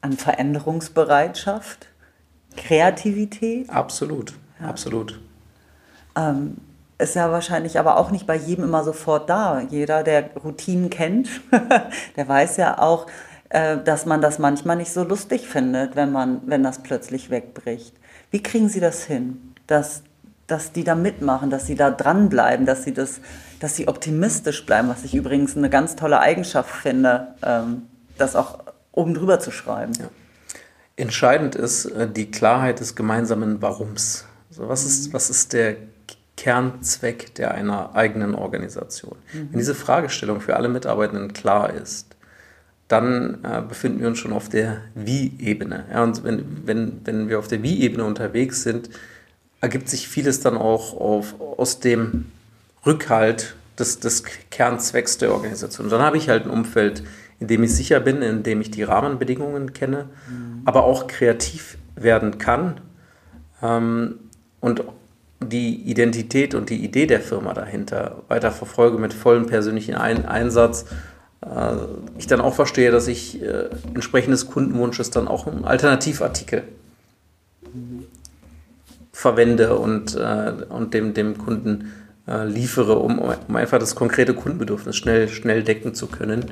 an 0.02 0.14
Veränderungsbereitschaft, 0.14 1.88
Kreativität. 2.58 3.70
Absolut, 3.70 4.34
ja. 4.60 4.68
absolut. 4.68 5.20
Ähm, 6.16 6.58
ist 6.98 7.16
ja 7.16 7.32
wahrscheinlich 7.32 7.80
aber 7.80 7.98
auch 7.98 8.12
nicht 8.12 8.28
bei 8.28 8.36
jedem 8.36 8.66
immer 8.66 8.84
sofort 8.84 9.30
da. 9.30 9.62
Jeder, 9.62 10.04
der 10.04 10.30
Routinen 10.36 10.90
kennt, 10.90 11.30
der 12.16 12.28
weiß 12.28 12.58
ja 12.58 12.80
auch, 12.80 13.08
dass 13.54 14.08
man 14.08 14.20
das 14.20 14.40
manchmal 14.40 14.78
nicht 14.78 14.92
so 14.92 15.04
lustig 15.04 15.48
findet, 15.48 15.96
wenn, 15.96 16.12
man, 16.12 16.42
wenn 16.48 16.64
das 16.64 16.82
plötzlich 16.82 17.30
wegbricht. 17.30 17.94
Wie 18.32 18.42
kriegen 18.42 18.68
Sie 18.68 18.80
das 18.80 19.04
hin, 19.04 19.54
dass, 19.68 20.02
dass 20.48 20.72
die 20.72 20.84
da 20.84 20.96
mitmachen, 20.96 21.50
dass 21.50 21.68
sie 21.68 21.76
da 21.76 21.92
dranbleiben, 21.92 22.66
dass 22.66 22.84
sie, 22.84 22.94
das, 22.94 23.22
dass 23.60 23.76
sie 23.76 23.88
optimistisch 23.88 24.66
bleiben, 24.66 24.90
was 24.90 25.04
ich 25.04 25.16
übrigens 25.16 25.56
eine 25.56 25.70
ganz 25.70 25.96
tolle 25.96 26.20
Eigenschaft 26.20 26.70
finde, 26.70 27.36
ähm, 27.44 27.84
das 28.18 28.36
auch 28.36 28.60
oben 28.92 29.14
drüber 29.14 29.40
zu 29.40 29.52
schreiben. 29.52 29.94
Ja. 30.00 30.10
Entscheidend 30.96 31.56
ist 31.56 31.86
äh, 31.86 32.08
die 32.08 32.30
Klarheit 32.30 32.80
des 32.80 32.96
gemeinsamen 32.96 33.62
Warums. 33.62 34.26
Also 34.50 34.70
was, 34.70 34.86
ist, 34.86 35.10
mhm. 35.10 35.14
was 35.14 35.30
ist 35.30 35.54
der 35.54 35.76
Kernzweck 36.38 37.34
der 37.36 37.52
einer 37.52 37.96
eigenen 37.96 38.36
Organisation? 38.36 39.18
Mhm. 39.34 39.50
Wenn 39.52 39.60
diese 39.60 39.76
Fragestellung 39.76 40.42
für 40.42 40.56
alle 40.56 40.70
Mitarbeitenden 40.70 41.34
klar 41.34 41.74
ist, 41.74 42.13
dann 42.94 43.40
äh, 43.44 43.64
befinden 43.68 44.02
wir 44.02 44.08
uns 44.08 44.20
schon 44.20 44.34
auf 44.34 44.50
der 44.50 44.82
Wie-Ebene. 44.94 45.86
Ja, 45.92 46.04
und 46.04 46.24
wenn, 46.24 46.46
wenn, 46.64 47.02
wenn 47.06 47.28
wir 47.28 47.40
auf 47.40 47.48
der 47.48 47.64
Wie-Ebene 47.64 48.04
unterwegs 48.04 48.62
sind, 48.62 48.92
ergibt 49.62 49.90
sich 49.90 50.08
vieles 50.08 50.42
dann 50.42 50.56
auch 50.56 50.94
auf, 50.94 51.34
aus 51.58 51.80
dem 51.80 52.26
Rückhalt 52.86 53.56
des, 53.80 54.00
des 54.00 54.24
Kernzwecks 54.52 55.18
der 55.18 55.34
Organisation. 55.34 55.90
Dann 55.90 56.04
habe 56.04 56.18
ich 56.18 56.30
halt 56.30 56.46
ein 56.46 56.52
Umfeld, 56.52 57.02
in 57.40 57.48
dem 57.48 57.64
ich 57.64 57.74
sicher 57.74 58.00
bin, 58.00 58.22
in 58.22 58.44
dem 58.44 58.62
ich 58.62 58.70
die 58.70 58.84
Rahmenbedingungen 58.84 59.74
kenne, 59.74 60.10
mhm. 60.30 60.62
aber 60.66 60.84
auch 60.84 61.08
kreativ 61.08 61.80
werden 61.96 62.38
kann 62.38 62.80
ähm, 63.64 64.20
und 64.60 64.84
die 65.42 65.82
Identität 65.90 66.54
und 66.54 66.70
die 66.70 66.86
Idee 66.86 67.08
der 67.08 67.22
Firma 67.22 67.56
dahinter 67.56 68.22
weiter 68.28 68.52
verfolge 68.52 69.00
mit 69.00 69.16
vollem 69.16 69.48
persönlichen 69.48 69.96
Ein 69.96 70.28
Einsatz 70.28 70.86
ich 72.18 72.28
dann 72.28 72.42
auch 72.42 72.54
verstehe, 72.54 72.92
dass 72.92 73.08
ich 73.08 73.42
äh, 73.42 73.70
entsprechendes 73.94 74.48
Kundenwunsches 74.48 75.10
dann 75.10 75.28
auch 75.28 75.48
im 75.48 75.66
Alternativartikel 75.66 76.64
verwende 79.12 79.78
und, 79.78 80.16
äh, 80.16 80.54
und 80.70 80.94
dem, 80.94 81.14
dem 81.14 81.38
Kunden 81.38 81.92
äh, 82.28 82.46
liefere, 82.48 82.98
um, 82.98 83.20
um 83.20 83.56
einfach 83.56 83.80
das 83.80 83.96
konkrete 83.96 84.34
Kundenbedürfnis 84.34 84.96
schnell, 84.96 85.30
schnell 85.30 85.64
decken 85.64 85.94
zu 85.94 86.08
können. 86.08 86.46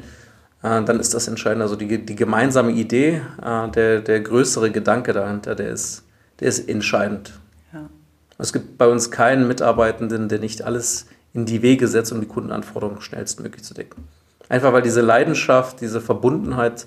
äh, 0.63 0.84
dann 0.84 0.99
ist 0.99 1.13
das 1.13 1.27
entscheidend. 1.27 1.62
Also 1.63 1.75
die, 1.75 2.06
die 2.06 2.15
gemeinsame 2.15 2.71
Idee, 2.71 3.21
äh, 3.41 3.69
der, 3.69 4.01
der 4.01 4.19
größere 4.21 4.71
Gedanke 4.71 5.13
dahinter, 5.13 5.56
der 5.56 5.69
ist, 5.69 6.04
der 6.39 6.49
ist 6.49 6.69
entscheidend. 6.69 7.34
Ja. 7.73 7.89
Es 8.38 8.54
gibt 8.54 8.77
bei 8.77 8.88
uns 8.88 9.10
keinen 9.10 9.47
Mitarbeitenden, 9.47 10.30
der 10.30 10.39
nicht 10.39 10.63
alles 10.63 11.08
in 11.34 11.45
die 11.45 11.62
Wege 11.62 11.88
setzt, 11.88 12.12
um 12.12 12.19
die 12.19 12.27
Kundenanforderungen 12.27 13.01
schnellstmöglich 13.01 13.63
zu 13.63 13.73
decken. 13.73 14.04
Einfach 14.51 14.73
weil 14.73 14.81
diese 14.81 14.99
Leidenschaft, 14.99 15.79
diese 15.79 16.01
Verbundenheit 16.01 16.85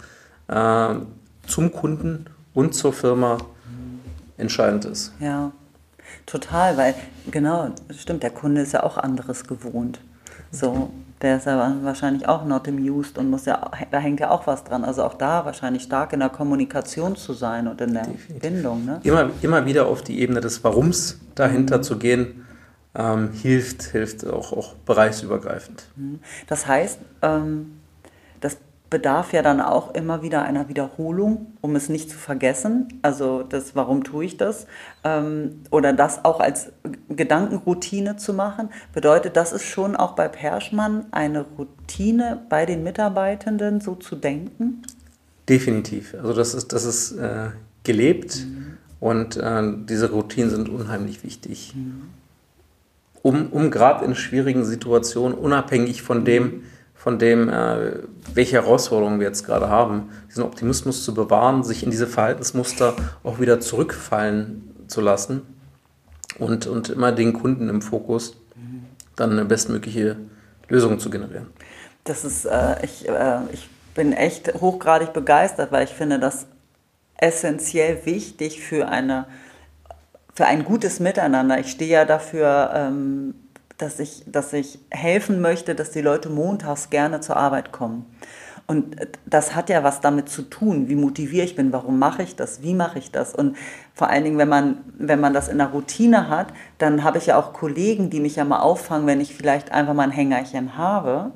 äh, 0.48 0.94
zum 1.46 1.72
Kunden 1.72 2.27
und 2.53 2.74
zur 2.74 2.92
Firma 2.92 3.38
entscheidend 4.37 4.85
ist. 4.85 5.14
Ja, 5.18 5.50
total, 6.27 6.77
weil 6.77 6.94
genau, 7.31 7.70
stimmt, 7.96 8.22
der 8.22 8.33
Kunde 8.33 8.61
ist 8.61 8.74
ja 8.74 8.83
auch 8.83 8.98
anderes 8.98 9.46
gewohnt. 9.46 9.98
So, 10.50 10.90
der 11.22 11.38
ist 11.38 11.46
ja 11.46 11.74
wahrscheinlich 11.83 12.29
auch 12.29 12.44
not 12.44 12.68
amused 12.68 13.16
und 13.16 13.31
muss 13.31 13.46
ja, 13.46 13.70
da 13.90 13.98
hängt 13.98 14.20
ja 14.20 14.31
auch 14.31 14.46
was 14.46 14.64
dran. 14.64 14.85
Also 14.85 15.03
auch 15.03 15.14
da 15.14 15.46
wahrscheinlich 15.46 15.85
stark 15.85 16.12
in 16.12 16.20
der 16.20 16.29
Kommunikation 16.29 17.16
zu 17.16 17.33
sein 17.33 17.66
und 17.66 17.81
in 17.81 17.94
der 17.94 18.03
Definitiv. 18.03 18.40
Bindung. 18.40 18.85
Ne? 18.85 19.00
Immer, 19.05 19.31
immer 19.40 19.64
wieder 19.64 19.87
auf 19.87 20.03
die 20.03 20.20
Ebene 20.20 20.42
des 20.42 20.62
Warums 20.64 21.18
dahinter 21.35 21.79
mhm. 21.79 21.83
zu 21.83 21.96
gehen, 21.96 22.43
ähm, 22.94 23.33
hilft, 23.33 23.83
hilft 23.85 24.26
auch, 24.26 24.52
auch 24.52 24.74
bereichsübergreifend. 24.87 25.88
Mhm. 25.96 26.20
Das 26.46 26.66
heißt, 26.66 26.98
ähm, 27.22 27.80
das 28.40 28.59
bedarf 28.90 29.33
ja 29.33 29.42
dann 29.42 29.61
auch 29.61 29.94
immer 29.94 30.22
wieder 30.22 30.42
einer 30.42 30.68
Wiederholung, 30.68 31.54
um 31.61 31.74
es 31.74 31.88
nicht 31.88 32.11
zu 32.11 32.16
vergessen. 32.16 33.00
Also 33.02 33.42
das, 33.42 33.74
warum 33.74 34.04
tue 34.04 34.26
ich 34.26 34.37
das? 34.37 34.66
Ähm, 35.02 35.62
oder 35.70 35.92
das 35.92 36.24
auch 36.24 36.38
als 36.38 36.70
Gedankenroutine 37.09 38.16
zu 38.16 38.35
machen, 38.35 38.68
bedeutet, 38.92 39.37
das 39.37 39.52
ist 39.52 39.64
schon 39.64 39.96
auch 39.96 40.12
bei 40.12 40.28
Perschmann 40.28 41.07
eine 41.11 41.44
Routine 41.59 42.42
bei 42.48 42.66
den 42.66 42.85
Mitarbeitenden, 42.85 43.80
so 43.80 43.96
zu 43.96 44.14
denken? 44.14 44.83
Definitiv. 45.48 46.14
Also 46.14 46.33
das 46.33 46.54
ist, 46.54 46.72
das 46.72 46.85
ist 46.85 47.12
äh, 47.12 47.48
gelebt 47.83 48.46
mhm. 48.46 48.76
und 49.00 49.37
äh, 49.37 49.62
diese 49.88 50.12
Routinen 50.12 50.50
sind 50.50 50.68
unheimlich 50.68 51.24
wichtig. 51.24 51.72
Mhm. 51.74 52.11
Um, 53.25 53.49
um 53.53 53.71
gerade 53.71 54.05
in 54.05 54.15
schwierigen 54.15 54.67
Situationen, 54.67 55.37
unabhängig 55.37 56.03
von 56.03 56.27
dem, 56.27 56.65
von 56.95 57.19
dem, 57.19 57.49
äh, 57.49 58.01
welche 58.35 58.57
Herausforderungen 58.57 59.19
wir 59.19 59.27
jetzt 59.27 59.47
gerade 59.47 59.71
haben, 59.71 60.11
diesen 60.29 60.43
Optimismus 60.43 61.05
zu 61.05 61.15
bewahren, 61.15 61.65
sich 61.65 61.83
in 61.83 61.91
diese 61.91 62.07
Verhaltensmuster 62.07 62.95
auch 63.23 63.41
wieder 63.41 63.61
zurückfallen 63.61 64.75
zu 64.89 65.01
lassen 65.01 65.41
und, 66.39 66.67
und 66.67 66.91
immer 66.91 67.13
den 67.13 67.33
Kunden 67.33 67.71
im 67.71 67.81
Fokus, 67.81 68.37
dann 69.17 69.33
eine 69.33 69.47
bestmögliche 69.47 70.17
Lösung 70.69 70.99
zu 70.99 71.09
generieren. 71.09 71.47
Das 72.05 72.27
ist, 72.27 72.45
äh, 72.45 72.85
ich, 72.85 73.09
äh, 73.09 73.39
ich 73.55 73.71
bin 73.95 74.13
echt 74.13 74.53
hochgradig 74.61 75.15
begeistert, 75.15 75.73
weil 75.73 75.85
ich 75.85 75.95
finde 75.95 76.19
das 76.19 76.47
essentiell 77.17 78.05
wichtig 78.05 78.61
für 78.61 78.87
eine 78.87 79.25
für 80.35 80.47
ein 80.47 80.64
gutes 80.64 81.01
Miteinander. 81.01 81.59
Ich 81.61 81.70
stehe 81.70 81.90
ja 81.92 82.05
dafür, 82.05 82.70
ähm, 82.75 83.35
dass 83.79 83.99
ich, 83.99 84.25
dass 84.27 84.53
ich 84.53 84.79
helfen 84.90 85.40
möchte, 85.40 85.75
dass 85.75 85.90
die 85.90 86.01
Leute 86.01 86.29
montags 86.29 86.90
gerne 86.90 87.20
zur 87.20 87.37
Arbeit 87.37 87.73
kommen. 87.73 88.07
Und 88.66 88.97
das 89.27 89.55
hat 89.55 89.68
ja 89.68 89.85
was 89.85 90.01
damit 90.01 90.31
zu 90.31 90.42
tun, 90.42 90.88
wie 90.88 90.94
motiviert 90.94 91.44
ich 91.44 91.57
bin, 91.57 91.73
warum 91.73 91.99
mache 91.99 92.23
ich 92.23 92.35
das, 92.35 92.62
wie 92.62 92.73
mache 92.73 92.99
ich 92.99 93.11
das. 93.11 93.35
Und 93.35 93.57
vor 93.92 94.09
allen 94.09 94.25
Dingen, 94.25 94.38
wenn 94.38 94.49
man, 94.49 94.79
wenn 94.97 95.20
man 95.20 95.35
das 95.35 95.49
in 95.49 95.59
der 95.59 95.66
Routine 95.66 96.31
hat, 96.31 96.49
dann 96.79 97.05
habe 97.05 97.18
ich 97.18 97.27
ja 97.27 97.38
auch 97.38 97.53
Kollegen, 97.53 98.09
die 98.09 98.20
mich 98.20 98.37
ja 98.37 98.44
mal 98.44 98.61
auffangen, 98.61 99.07
wenn 99.07 99.20
ich 99.20 99.35
vielleicht 99.35 99.70
einfach 99.70 99.92
mal 99.92 100.05
ein 100.05 100.11
Hängerchen 100.11 100.79
habe, 100.79 101.33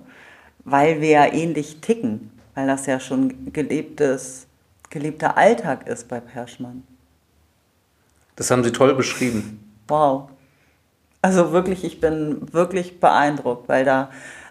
weil 0.64 1.02
wir 1.02 1.10
ja 1.10 1.26
ähnlich 1.32 1.82
ticken, 1.82 2.30
weil 2.54 2.66
das 2.66 2.86
ja 2.86 2.98
schon 2.98 3.52
gelebtes, 3.52 4.46
gelebter 4.88 5.36
Alltag 5.36 5.86
ist 5.86 6.08
bei 6.08 6.20
Perschmann. 6.20 6.82
Das 8.38 8.52
haben 8.52 8.62
Sie 8.62 8.70
toll 8.70 8.94
beschrieben. 8.94 9.58
Wow. 9.88 10.30
Also 11.22 11.50
wirklich, 11.50 11.82
ich 11.82 12.00
bin 12.00 12.52
wirklich 12.52 13.00
beeindruckt, 13.00 13.68
weil 13.68 13.84
da, 13.84 14.10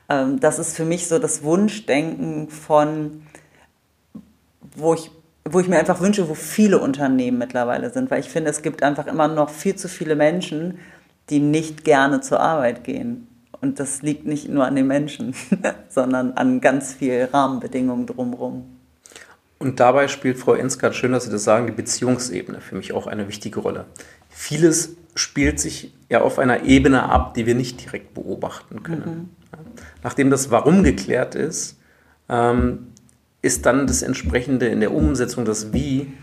ähm, 0.09 0.41
das 0.41 0.59
ist 0.59 0.75
für 0.75 0.83
mich 0.83 1.07
so 1.07 1.19
das 1.19 1.41
Wunschdenken 1.41 2.49
von, 2.49 3.23
wo 4.75 4.93
ich, 4.93 5.09
wo 5.45 5.61
ich 5.61 5.69
mir 5.69 5.79
einfach 5.79 6.01
wünsche, 6.01 6.27
wo 6.27 6.33
viele 6.33 6.79
Unternehmen 6.79 7.37
mittlerweile 7.37 7.89
sind, 7.89 8.11
weil 8.11 8.19
ich 8.19 8.27
finde, 8.27 8.49
es 8.49 8.61
gibt 8.61 8.83
einfach 8.83 9.07
immer 9.07 9.29
noch 9.29 9.49
viel 9.49 9.77
zu 9.77 9.87
viele 9.87 10.17
Menschen, 10.17 10.79
die 11.29 11.39
nicht 11.39 11.85
gerne 11.85 12.19
zur 12.19 12.41
Arbeit 12.41 12.83
gehen. 12.83 13.29
Und 13.61 13.79
das 13.79 14.01
liegt 14.01 14.25
nicht 14.25 14.49
nur 14.49 14.65
an 14.65 14.75
den 14.75 14.87
Menschen, 14.87 15.33
sondern 15.89 16.33
an 16.33 16.59
ganz 16.59 16.93
vielen 16.93 17.29
Rahmenbedingungen 17.29 18.05
drumherum. 18.05 18.76
Und 19.59 19.79
dabei 19.79 20.07
spielt 20.07 20.37
Frau 20.37 20.53
Enskat, 20.53 20.95
schön, 20.95 21.11
dass 21.11 21.25
Sie 21.25 21.31
das 21.31 21.43
sagen, 21.43 21.65
die 21.67 21.73
Beziehungsebene 21.73 22.61
für 22.61 22.75
mich 22.75 22.93
auch 22.93 23.07
eine 23.07 23.27
wichtige 23.27 23.59
Rolle. 23.59 23.85
Vieles 24.29 24.95
spielt 25.15 25.59
sich 25.59 25.93
ja 26.09 26.21
auf 26.21 26.37
einer 26.37 26.63
Ebene 26.63 27.09
ab, 27.09 27.33
die 27.33 27.45
wir 27.45 27.55
nicht 27.55 27.83
direkt 27.83 28.13
beobachten 28.13 28.83
können. 28.83 29.29
Mhm. 29.51 29.69
Nachdem 30.03 30.29
das 30.29 30.51
Warum 30.51 30.83
geklärt 30.83 31.33
ist, 31.35 31.79
ähm, 32.29 32.87
ist 33.41 33.65
dann 33.65 33.87
das 33.87 34.01
entsprechende 34.03 34.67
in 34.67 34.79
der 34.79 34.93
Umsetzung 34.93 35.45
das 35.45 35.73
Wie 35.73 36.13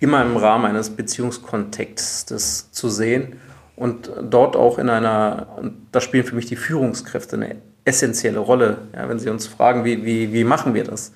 immer 0.00 0.22
im 0.22 0.36
Rahmen 0.36 0.66
eines 0.66 0.90
Beziehungskontextes 0.90 2.70
zu 2.70 2.88
sehen 2.88 3.36
und 3.76 4.10
dort 4.22 4.54
auch 4.56 4.78
in 4.78 4.88
einer, 4.88 5.72
da 5.92 6.00
spielen 6.00 6.24
für 6.24 6.34
mich 6.34 6.46
die 6.46 6.56
Führungskräfte 6.56 7.36
eine 7.36 7.56
essentielle 7.84 8.38
Rolle. 8.38 8.78
Ja, 8.94 9.08
wenn 9.08 9.18
Sie 9.18 9.30
uns 9.30 9.46
fragen, 9.46 9.84
wie, 9.84 10.04
wie, 10.04 10.32
wie 10.32 10.44
machen 10.44 10.74
wir 10.74 10.84
das, 10.84 11.12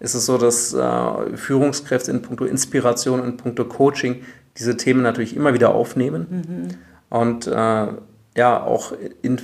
ist 0.00 0.14
es 0.14 0.26
so, 0.26 0.38
dass 0.38 0.72
äh, 0.72 1.36
Führungskräfte 1.36 2.10
in 2.10 2.22
puncto 2.22 2.46
Inspiration, 2.46 3.22
in 3.22 3.36
puncto 3.36 3.66
Coaching 3.66 4.22
diese 4.56 4.76
Themen 4.76 5.02
natürlich 5.02 5.36
immer 5.36 5.54
wieder 5.54 5.74
aufnehmen 5.74 6.26
mhm. 6.30 7.16
und 7.16 7.46
äh, 7.46 7.86
ja 8.36 8.62
auch 8.62 8.92
in, 9.22 9.40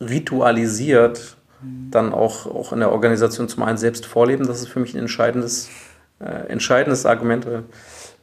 ritualisiert 0.00 1.36
mhm. 1.62 1.90
dann 1.90 2.12
auch, 2.12 2.46
auch 2.46 2.72
in 2.72 2.80
der 2.80 2.92
Organisation 2.92 3.48
zum 3.48 3.62
einen 3.62 3.78
selbst 3.78 4.06
vorleben. 4.06 4.46
Das 4.46 4.60
ist 4.60 4.68
für 4.68 4.80
mich 4.80 4.94
ein 4.94 5.00
entscheidendes, 5.00 5.68
äh, 6.18 6.48
entscheidendes 6.48 7.04
Argument. 7.04 7.46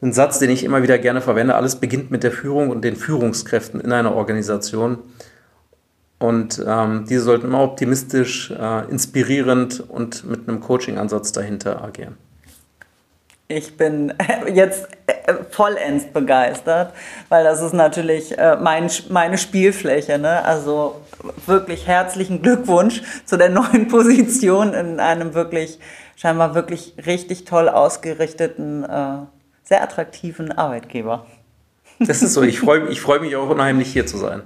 Ein 0.01 0.13
Satz, 0.13 0.39
den 0.39 0.49
ich 0.49 0.63
immer 0.63 0.83
wieder 0.83 0.97
gerne 0.97 1.21
verwende. 1.21 1.55
Alles 1.55 1.77
beginnt 1.77 2.11
mit 2.11 2.23
der 2.23 2.31
Führung 2.31 2.69
und 2.69 2.83
den 2.83 2.95
Führungskräften 2.95 3.79
in 3.79 3.91
einer 3.91 4.15
Organisation. 4.15 4.99
Und 6.19 6.63
ähm, 6.65 7.05
diese 7.07 7.21
sollten 7.21 7.47
immer 7.47 7.61
optimistisch, 7.61 8.51
äh, 8.51 8.89
inspirierend 8.89 9.83
und 9.87 10.25
mit 10.25 10.47
einem 10.47 10.61
Coaching-Ansatz 10.61 11.31
dahinter 11.31 11.83
agieren. 11.83 12.17
Ich 13.47 13.77
bin 13.77 14.13
jetzt 14.53 14.87
äh, 15.05 15.35
vollends 15.51 16.05
begeistert, 16.05 16.93
weil 17.29 17.43
das 17.43 17.61
ist 17.61 17.73
natürlich 17.73 18.37
äh, 18.37 18.57
mein, 18.59 18.89
meine 19.09 19.37
Spielfläche. 19.37 20.17
Ne? 20.17 20.43
Also 20.43 21.01
wirklich 21.45 21.85
herzlichen 21.85 22.41
Glückwunsch 22.41 23.03
zu 23.25 23.37
der 23.37 23.49
neuen 23.51 23.87
Position 23.87 24.73
in 24.73 24.99
einem 24.99 25.35
wirklich, 25.35 25.79
scheinbar 26.15 26.55
wirklich 26.55 26.95
richtig 27.05 27.45
toll 27.45 27.69
ausgerichteten, 27.69 28.83
äh, 28.83 29.17
sehr 29.63 29.83
attraktiven 29.83 30.51
Arbeitgeber. 30.51 31.27
Das 31.99 32.23
ist 32.23 32.33
so. 32.33 32.41
Ich 32.41 32.59
freue 32.61 32.87
ich 32.89 33.01
freu 33.01 33.19
mich 33.19 33.35
auch 33.35 33.49
unheimlich 33.49 33.91
hier 33.93 34.07
zu 34.07 34.17
sein. 34.17 34.41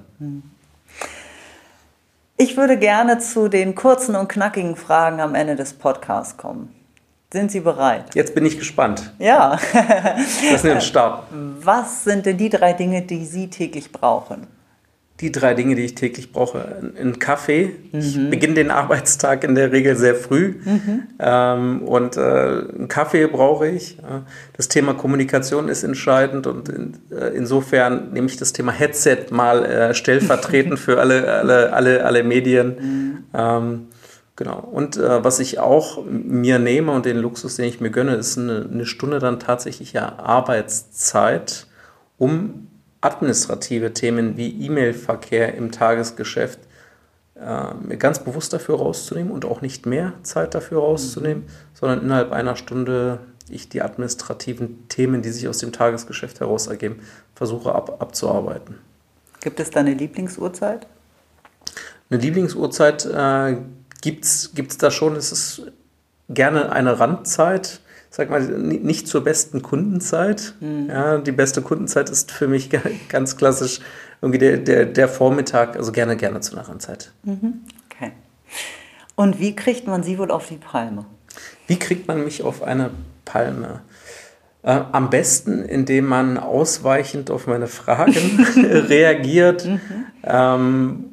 Ich 2.41 2.57
würde 2.57 2.75
gerne 2.75 3.19
zu 3.19 3.49
den 3.49 3.75
kurzen 3.75 4.15
und 4.15 4.27
knackigen 4.27 4.75
Fragen 4.75 5.21
am 5.21 5.35
Ende 5.35 5.55
des 5.55 5.73
Podcasts 5.73 6.37
kommen. 6.37 6.73
Sind 7.31 7.51
Sie 7.51 7.59
bereit? 7.59 8.15
Jetzt 8.15 8.33
bin 8.33 8.47
ich 8.47 8.57
gespannt. 8.57 9.13
Ja. 9.19 9.59
Lassen 10.51 10.63
wir 10.63 10.73
uns 10.73 10.87
starten. 10.87 11.55
Was 11.61 12.03
sind 12.03 12.25
denn 12.25 12.37
die 12.37 12.49
drei 12.49 12.73
Dinge, 12.73 13.03
die 13.03 13.25
Sie 13.25 13.51
täglich 13.51 13.91
brauchen? 13.91 14.47
Die 15.21 15.31
drei 15.31 15.53
Dinge, 15.53 15.75
die 15.75 15.83
ich 15.83 15.95
täglich 15.95 16.31
brauche. 16.31 16.91
Ein 16.99 17.19
Kaffee. 17.19 17.71
Mhm. 17.91 17.99
Ich 17.99 18.29
beginne 18.29 18.55
den 18.55 18.71
Arbeitstag 18.71 19.43
in 19.43 19.53
der 19.53 19.71
Regel 19.71 19.95
sehr 19.95 20.15
früh. 20.15 20.55
Mhm. 20.65 21.03
Ähm, 21.19 21.81
und 21.83 22.17
äh, 22.17 22.19
einen 22.19 22.87
Kaffee 22.87 23.27
brauche 23.27 23.67
ich. 23.67 23.97
Das 24.57 24.67
Thema 24.67 24.95
Kommunikation 24.95 25.69
ist 25.69 25.83
entscheidend 25.83 26.47
und 26.47 26.69
in, 26.69 26.97
äh, 27.11 27.27
insofern 27.35 28.11
nehme 28.13 28.27
ich 28.27 28.37
das 28.37 28.51
Thema 28.51 28.71
Headset 28.71 29.27
mal 29.29 29.63
äh, 29.63 29.93
stellvertretend 29.93 30.79
für 30.79 30.99
alle, 30.99 31.31
alle, 31.31 31.71
alle, 31.71 32.03
alle 32.03 32.23
Medien. 32.23 32.75
Mhm. 32.79 33.17
Ähm, 33.33 33.87
genau. 34.35 34.59
Und 34.59 34.97
äh, 34.97 35.23
was 35.23 35.39
ich 35.39 35.59
auch 35.59 36.03
mir 36.03 36.57
nehme 36.57 36.91
und 36.91 37.05
den 37.05 37.17
Luxus, 37.17 37.57
den 37.57 37.65
ich 37.65 37.79
mir 37.79 37.91
gönne, 37.91 38.15
ist 38.15 38.39
eine, 38.39 38.67
eine 38.71 38.87
Stunde 38.87 39.19
dann 39.19 39.39
tatsächlich 39.39 39.93
ja 39.93 40.17
Arbeitszeit, 40.17 41.67
um 42.17 42.67
administrative 43.01 43.93
Themen 43.93 44.37
wie 44.37 44.49
E-Mail-Verkehr 44.65 45.55
im 45.55 45.71
Tagesgeschäft 45.71 46.59
äh, 47.35 47.97
ganz 47.97 48.19
bewusst 48.19 48.53
dafür 48.53 48.77
rauszunehmen 48.77 49.31
und 49.31 49.45
auch 49.45 49.61
nicht 49.61 49.85
mehr 49.85 50.13
Zeit 50.23 50.53
dafür 50.53 50.79
rauszunehmen, 50.79 51.43
mhm. 51.43 51.49
sondern 51.73 52.01
innerhalb 52.01 52.31
einer 52.31 52.55
Stunde 52.55 53.19
ich 53.49 53.69
die 53.69 53.81
administrativen 53.81 54.87
Themen, 54.87 55.21
die 55.21 55.29
sich 55.29 55.47
aus 55.47 55.57
dem 55.57 55.71
Tagesgeschäft 55.71 56.39
heraus 56.39 56.67
ergeben, 56.67 56.99
versuche 57.35 57.73
ab, 57.73 58.01
abzuarbeiten. 58.01 58.77
Gibt 59.41 59.59
es 59.59 59.71
da 59.71 59.81
eine 59.81 59.93
Lieblingsuhrzeit? 59.93 60.87
Eine 62.09 62.21
Lieblingsuhrzeit 62.21 63.05
äh, 63.05 63.57
gibt 64.01 64.25
es 64.25 64.77
da 64.77 64.91
schon. 64.91 65.15
Es 65.15 65.31
ist 65.31 65.63
gerne 66.29 66.71
eine 66.71 66.99
Randzeit, 66.99 67.81
sag 68.11 68.29
mal, 68.29 68.41
nicht 68.41 69.07
zur 69.07 69.23
besten 69.23 69.61
Kundenzeit. 69.61 70.53
Mhm. 70.59 70.89
Ja, 70.89 71.17
die 71.17 71.31
beste 71.31 71.61
Kundenzeit 71.61 72.09
ist 72.09 72.31
für 72.31 72.47
mich 72.47 72.69
ganz 73.09 73.37
klassisch 73.37 73.79
irgendwie 74.21 74.37
der, 74.37 74.57
der, 74.57 74.85
der 74.85 75.07
Vormittag, 75.07 75.77
also 75.77 75.91
gerne, 75.91 76.17
gerne 76.17 76.41
zu 76.41 76.55
einer 76.55 76.67
Randzeit. 76.67 77.11
Mhm. 77.23 77.61
Okay. 77.89 78.11
Und 79.15 79.39
wie 79.39 79.55
kriegt 79.55 79.87
man 79.87 80.03
sie 80.03 80.19
wohl 80.19 80.29
auf 80.29 80.47
die 80.47 80.57
Palme? 80.57 81.05
Wie 81.67 81.79
kriegt 81.79 82.07
man 82.07 82.23
mich 82.23 82.43
auf 82.43 82.61
eine 82.61 82.91
Palme? 83.23 83.81
Äh, 84.63 84.81
am 84.91 85.09
besten, 85.09 85.63
indem 85.63 86.05
man 86.05 86.37
ausweichend 86.37 87.31
auf 87.31 87.47
meine 87.47 87.67
Fragen 87.67 88.13
reagiert 88.57 89.65
mhm. 89.65 89.79
ähm, 90.23 91.05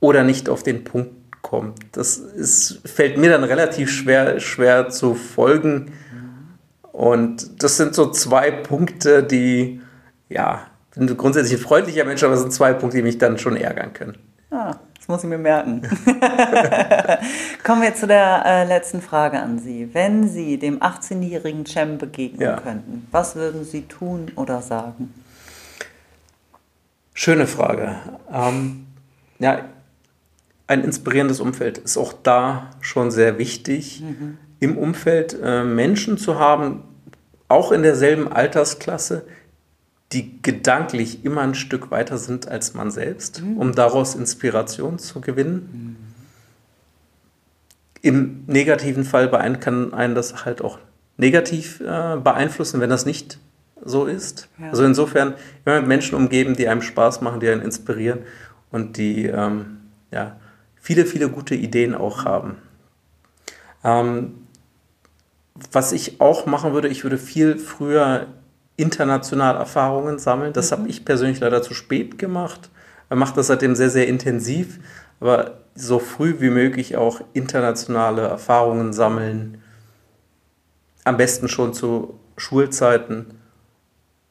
oder 0.00 0.24
nicht 0.24 0.48
auf 0.48 0.64
den 0.64 0.82
Punkt 0.82 1.21
kommt. 1.42 1.80
Das 1.92 2.16
ist, 2.16 2.80
fällt 2.88 3.18
mir 3.18 3.30
dann 3.30 3.44
relativ 3.44 3.90
schwer, 3.90 4.40
schwer 4.40 4.88
zu 4.88 5.14
folgen. 5.14 5.92
Und 6.92 7.62
das 7.62 7.76
sind 7.76 7.94
so 7.94 8.10
zwei 8.10 8.50
Punkte, 8.50 9.22
die, 9.22 9.80
ja, 10.28 10.66
bin 10.94 11.14
grundsätzlich 11.16 11.60
ein 11.60 11.62
freundlicher 11.62 12.04
Mensch, 12.04 12.22
aber 12.22 12.32
das 12.32 12.42
sind 12.42 12.52
zwei 12.52 12.72
Punkte, 12.72 12.98
die 12.98 13.02
mich 13.02 13.18
dann 13.18 13.38
schon 13.38 13.56
ärgern 13.56 13.92
können. 13.92 14.18
Ah, 14.50 14.76
das 14.96 15.08
muss 15.08 15.24
ich 15.24 15.28
mir 15.30 15.38
merken. 15.38 15.82
Kommen 17.64 17.82
wir 17.82 17.94
zu 17.94 18.06
der 18.06 18.44
äh, 18.44 18.64
letzten 18.64 19.00
Frage 19.00 19.40
an 19.40 19.58
Sie. 19.58 19.88
Wenn 19.92 20.28
Sie 20.28 20.58
dem 20.58 20.80
18-jährigen 20.80 21.64
Cem 21.64 21.96
begegnen 21.96 22.40
ja. 22.40 22.60
könnten, 22.60 23.08
was 23.10 23.34
würden 23.34 23.64
Sie 23.64 23.82
tun 23.82 24.30
oder 24.36 24.60
sagen? 24.60 25.12
Schöne 27.14 27.46
Frage. 27.46 27.96
Ähm, 28.32 28.86
ja, 29.38 29.60
ein 30.72 30.84
inspirierendes 30.84 31.40
Umfeld 31.40 31.78
ist 31.78 31.98
auch 31.98 32.14
da 32.22 32.70
schon 32.80 33.10
sehr 33.10 33.38
wichtig. 33.38 34.00
Mhm. 34.00 34.38
Im 34.58 34.78
Umfeld 34.78 35.36
äh, 35.42 35.64
Menschen 35.64 36.16
zu 36.16 36.38
haben, 36.38 36.82
auch 37.48 37.72
in 37.72 37.82
derselben 37.82 38.32
Altersklasse, 38.32 39.24
die 40.12 40.40
gedanklich 40.40 41.24
immer 41.24 41.42
ein 41.42 41.54
Stück 41.54 41.90
weiter 41.90 42.16
sind 42.16 42.48
als 42.48 42.72
man 42.72 42.90
selbst, 42.90 43.42
mhm. 43.42 43.58
um 43.58 43.74
daraus 43.74 44.14
Inspiration 44.14 44.98
zu 44.98 45.20
gewinnen. 45.20 45.68
Mhm. 45.72 45.96
Im 48.00 48.44
negativen 48.46 49.04
Fall 49.04 49.30
kann 49.60 49.92
einen 49.92 50.14
das 50.14 50.44
halt 50.44 50.62
auch 50.62 50.78
negativ 51.18 51.80
äh, 51.80 52.16
beeinflussen, 52.16 52.80
wenn 52.80 52.90
das 52.90 53.04
nicht 53.04 53.38
so 53.84 54.06
ist. 54.06 54.48
Ja. 54.58 54.70
Also 54.70 54.84
insofern 54.84 55.34
immer 55.64 55.80
mit 55.80 55.88
Menschen 55.88 56.14
umgeben, 56.14 56.56
die 56.56 56.66
einem 56.66 56.82
Spaß 56.82 57.20
machen, 57.20 57.40
die 57.40 57.48
einen 57.48 57.62
inspirieren 57.62 58.20
und 58.70 58.96
die 58.96 59.26
ähm, 59.26 59.78
ja, 60.10 60.36
viele, 60.82 61.06
viele 61.06 61.30
gute 61.30 61.54
Ideen 61.54 61.94
auch 61.94 62.26
haben. 62.26 62.56
Ähm, 63.84 64.46
was 65.70 65.92
ich 65.92 66.20
auch 66.20 66.44
machen 66.44 66.74
würde, 66.74 66.88
ich 66.88 67.04
würde 67.04 67.18
viel 67.18 67.56
früher 67.56 68.26
international 68.76 69.56
Erfahrungen 69.56 70.18
sammeln. 70.18 70.52
Das 70.52 70.70
mhm. 70.70 70.76
habe 70.76 70.88
ich 70.88 71.04
persönlich 71.04 71.40
leider 71.40 71.62
zu 71.62 71.72
spät 71.72 72.18
gemacht. 72.18 72.68
Er 73.08 73.16
macht 73.16 73.36
das 73.36 73.46
seitdem 73.46 73.76
sehr, 73.76 73.90
sehr 73.90 74.08
intensiv, 74.08 74.80
aber 75.20 75.58
so 75.74 75.98
früh 75.98 76.36
wie 76.40 76.50
möglich 76.50 76.96
auch 76.96 77.20
internationale 77.32 78.22
Erfahrungen 78.22 78.92
sammeln. 78.92 79.62
Am 81.04 81.16
besten 81.16 81.48
schon 81.48 81.74
zu 81.74 82.18
Schulzeiten, 82.36 83.38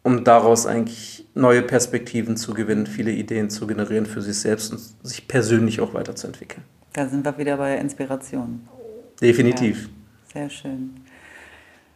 um 0.04 0.24
daraus 0.24 0.66
eigentlich 0.66 1.21
neue 1.34 1.62
Perspektiven 1.62 2.38
zu 2.38 2.54
gewinnen, 2.54 2.88
viele 2.88 3.12
Ideen 3.12 3.50
zu 3.50 3.68
generieren 3.68 4.06
für 4.06 4.22
sich 4.22 4.40
selbst 4.40 4.72
und 4.72 4.80
sich 5.08 5.28
persönlich 5.28 5.80
auch 5.82 5.94
weiterzuentwickeln. 5.94 6.64
Da 6.94 7.08
sind 7.08 7.24
wir 7.24 7.38
wieder 7.38 7.58
bei 7.58 7.78
Inspiration. 7.78 8.68
Definitiv. 9.22 9.90
Ja, 10.34 10.42
sehr 10.42 10.50
schön. 10.50 11.02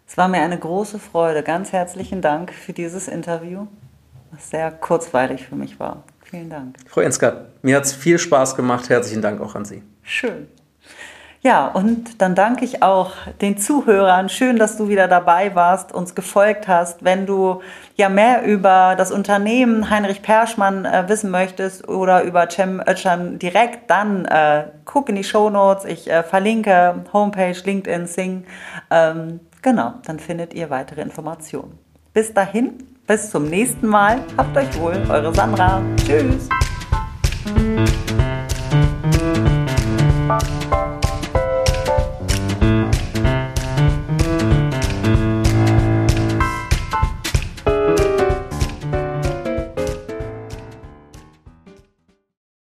Es 0.07 0.17
war 0.17 0.27
mir 0.27 0.41
eine 0.41 0.57
große 0.57 0.99
Freude. 0.99 1.43
Ganz 1.43 1.71
herzlichen 1.71 2.21
Dank 2.21 2.53
für 2.53 2.73
dieses 2.73 3.07
Interview, 3.07 3.67
was 4.31 4.49
sehr 4.49 4.71
kurzweilig 4.71 5.47
für 5.47 5.55
mich 5.55 5.79
war. 5.79 6.03
Vielen 6.23 6.49
Dank. 6.49 6.77
Frau 6.87 7.01
Enskat, 7.01 7.63
mir 7.63 7.75
hat 7.75 7.85
es 7.85 7.93
viel 7.93 8.19
Spaß 8.19 8.55
gemacht. 8.55 8.89
Herzlichen 8.89 9.21
Dank 9.21 9.41
auch 9.41 9.55
an 9.55 9.65
Sie. 9.65 9.83
Schön. 10.03 10.47
Ja, 11.45 11.67
und 11.67 12.23
dann 12.23 12.33
danke 12.33 12.65
ich 12.65 12.81
auch 12.81 13.11
den 13.39 13.59
Zuhörern. 13.59 14.29
Schön, 14.29 14.57
dass 14.57 14.77
du 14.77 14.89
wieder 14.89 15.07
dabei 15.07 15.53
warst, 15.53 15.93
uns 15.93 16.15
gefolgt 16.15 16.67
hast. 16.67 17.03
Wenn 17.03 17.27
du 17.27 17.61
ja 17.95 18.09
mehr 18.09 18.43
über 18.43 18.95
das 18.97 19.11
Unternehmen 19.11 19.91
Heinrich 19.91 20.23
Perschmann 20.23 20.85
äh, 20.85 21.07
wissen 21.07 21.29
möchtest 21.29 21.87
oder 21.87 22.23
über 22.23 22.49
Cem 22.49 22.81
Özcan 22.81 23.37
direkt, 23.37 23.91
dann 23.91 24.25
äh, 24.25 24.65
guck 24.85 25.07
in 25.09 25.15
die 25.15 25.23
Show 25.23 25.51
Notes. 25.51 25.85
Ich 25.85 26.09
äh, 26.09 26.23
verlinke 26.23 27.05
Homepage, 27.13 27.55
LinkedIn, 27.63 28.07
Sing. 28.07 28.45
Ähm, 28.89 29.39
Genau, 29.65 29.95
dann 30.05 30.19
findet 30.19 30.53
ihr 30.53 30.69
weitere 30.69 31.01
Informationen. 31.01 31.79
Bis 32.13 32.31
dahin, 32.31 32.83
bis 33.07 33.31
zum 33.31 33.49
nächsten 33.49 33.87
Mal. 33.87 34.19
Habt 34.37 34.55
euch 34.55 34.79
wohl, 34.79 34.95
eure 35.09 35.33
Sandra. 35.33 35.81
Tschüss. 36.05 36.47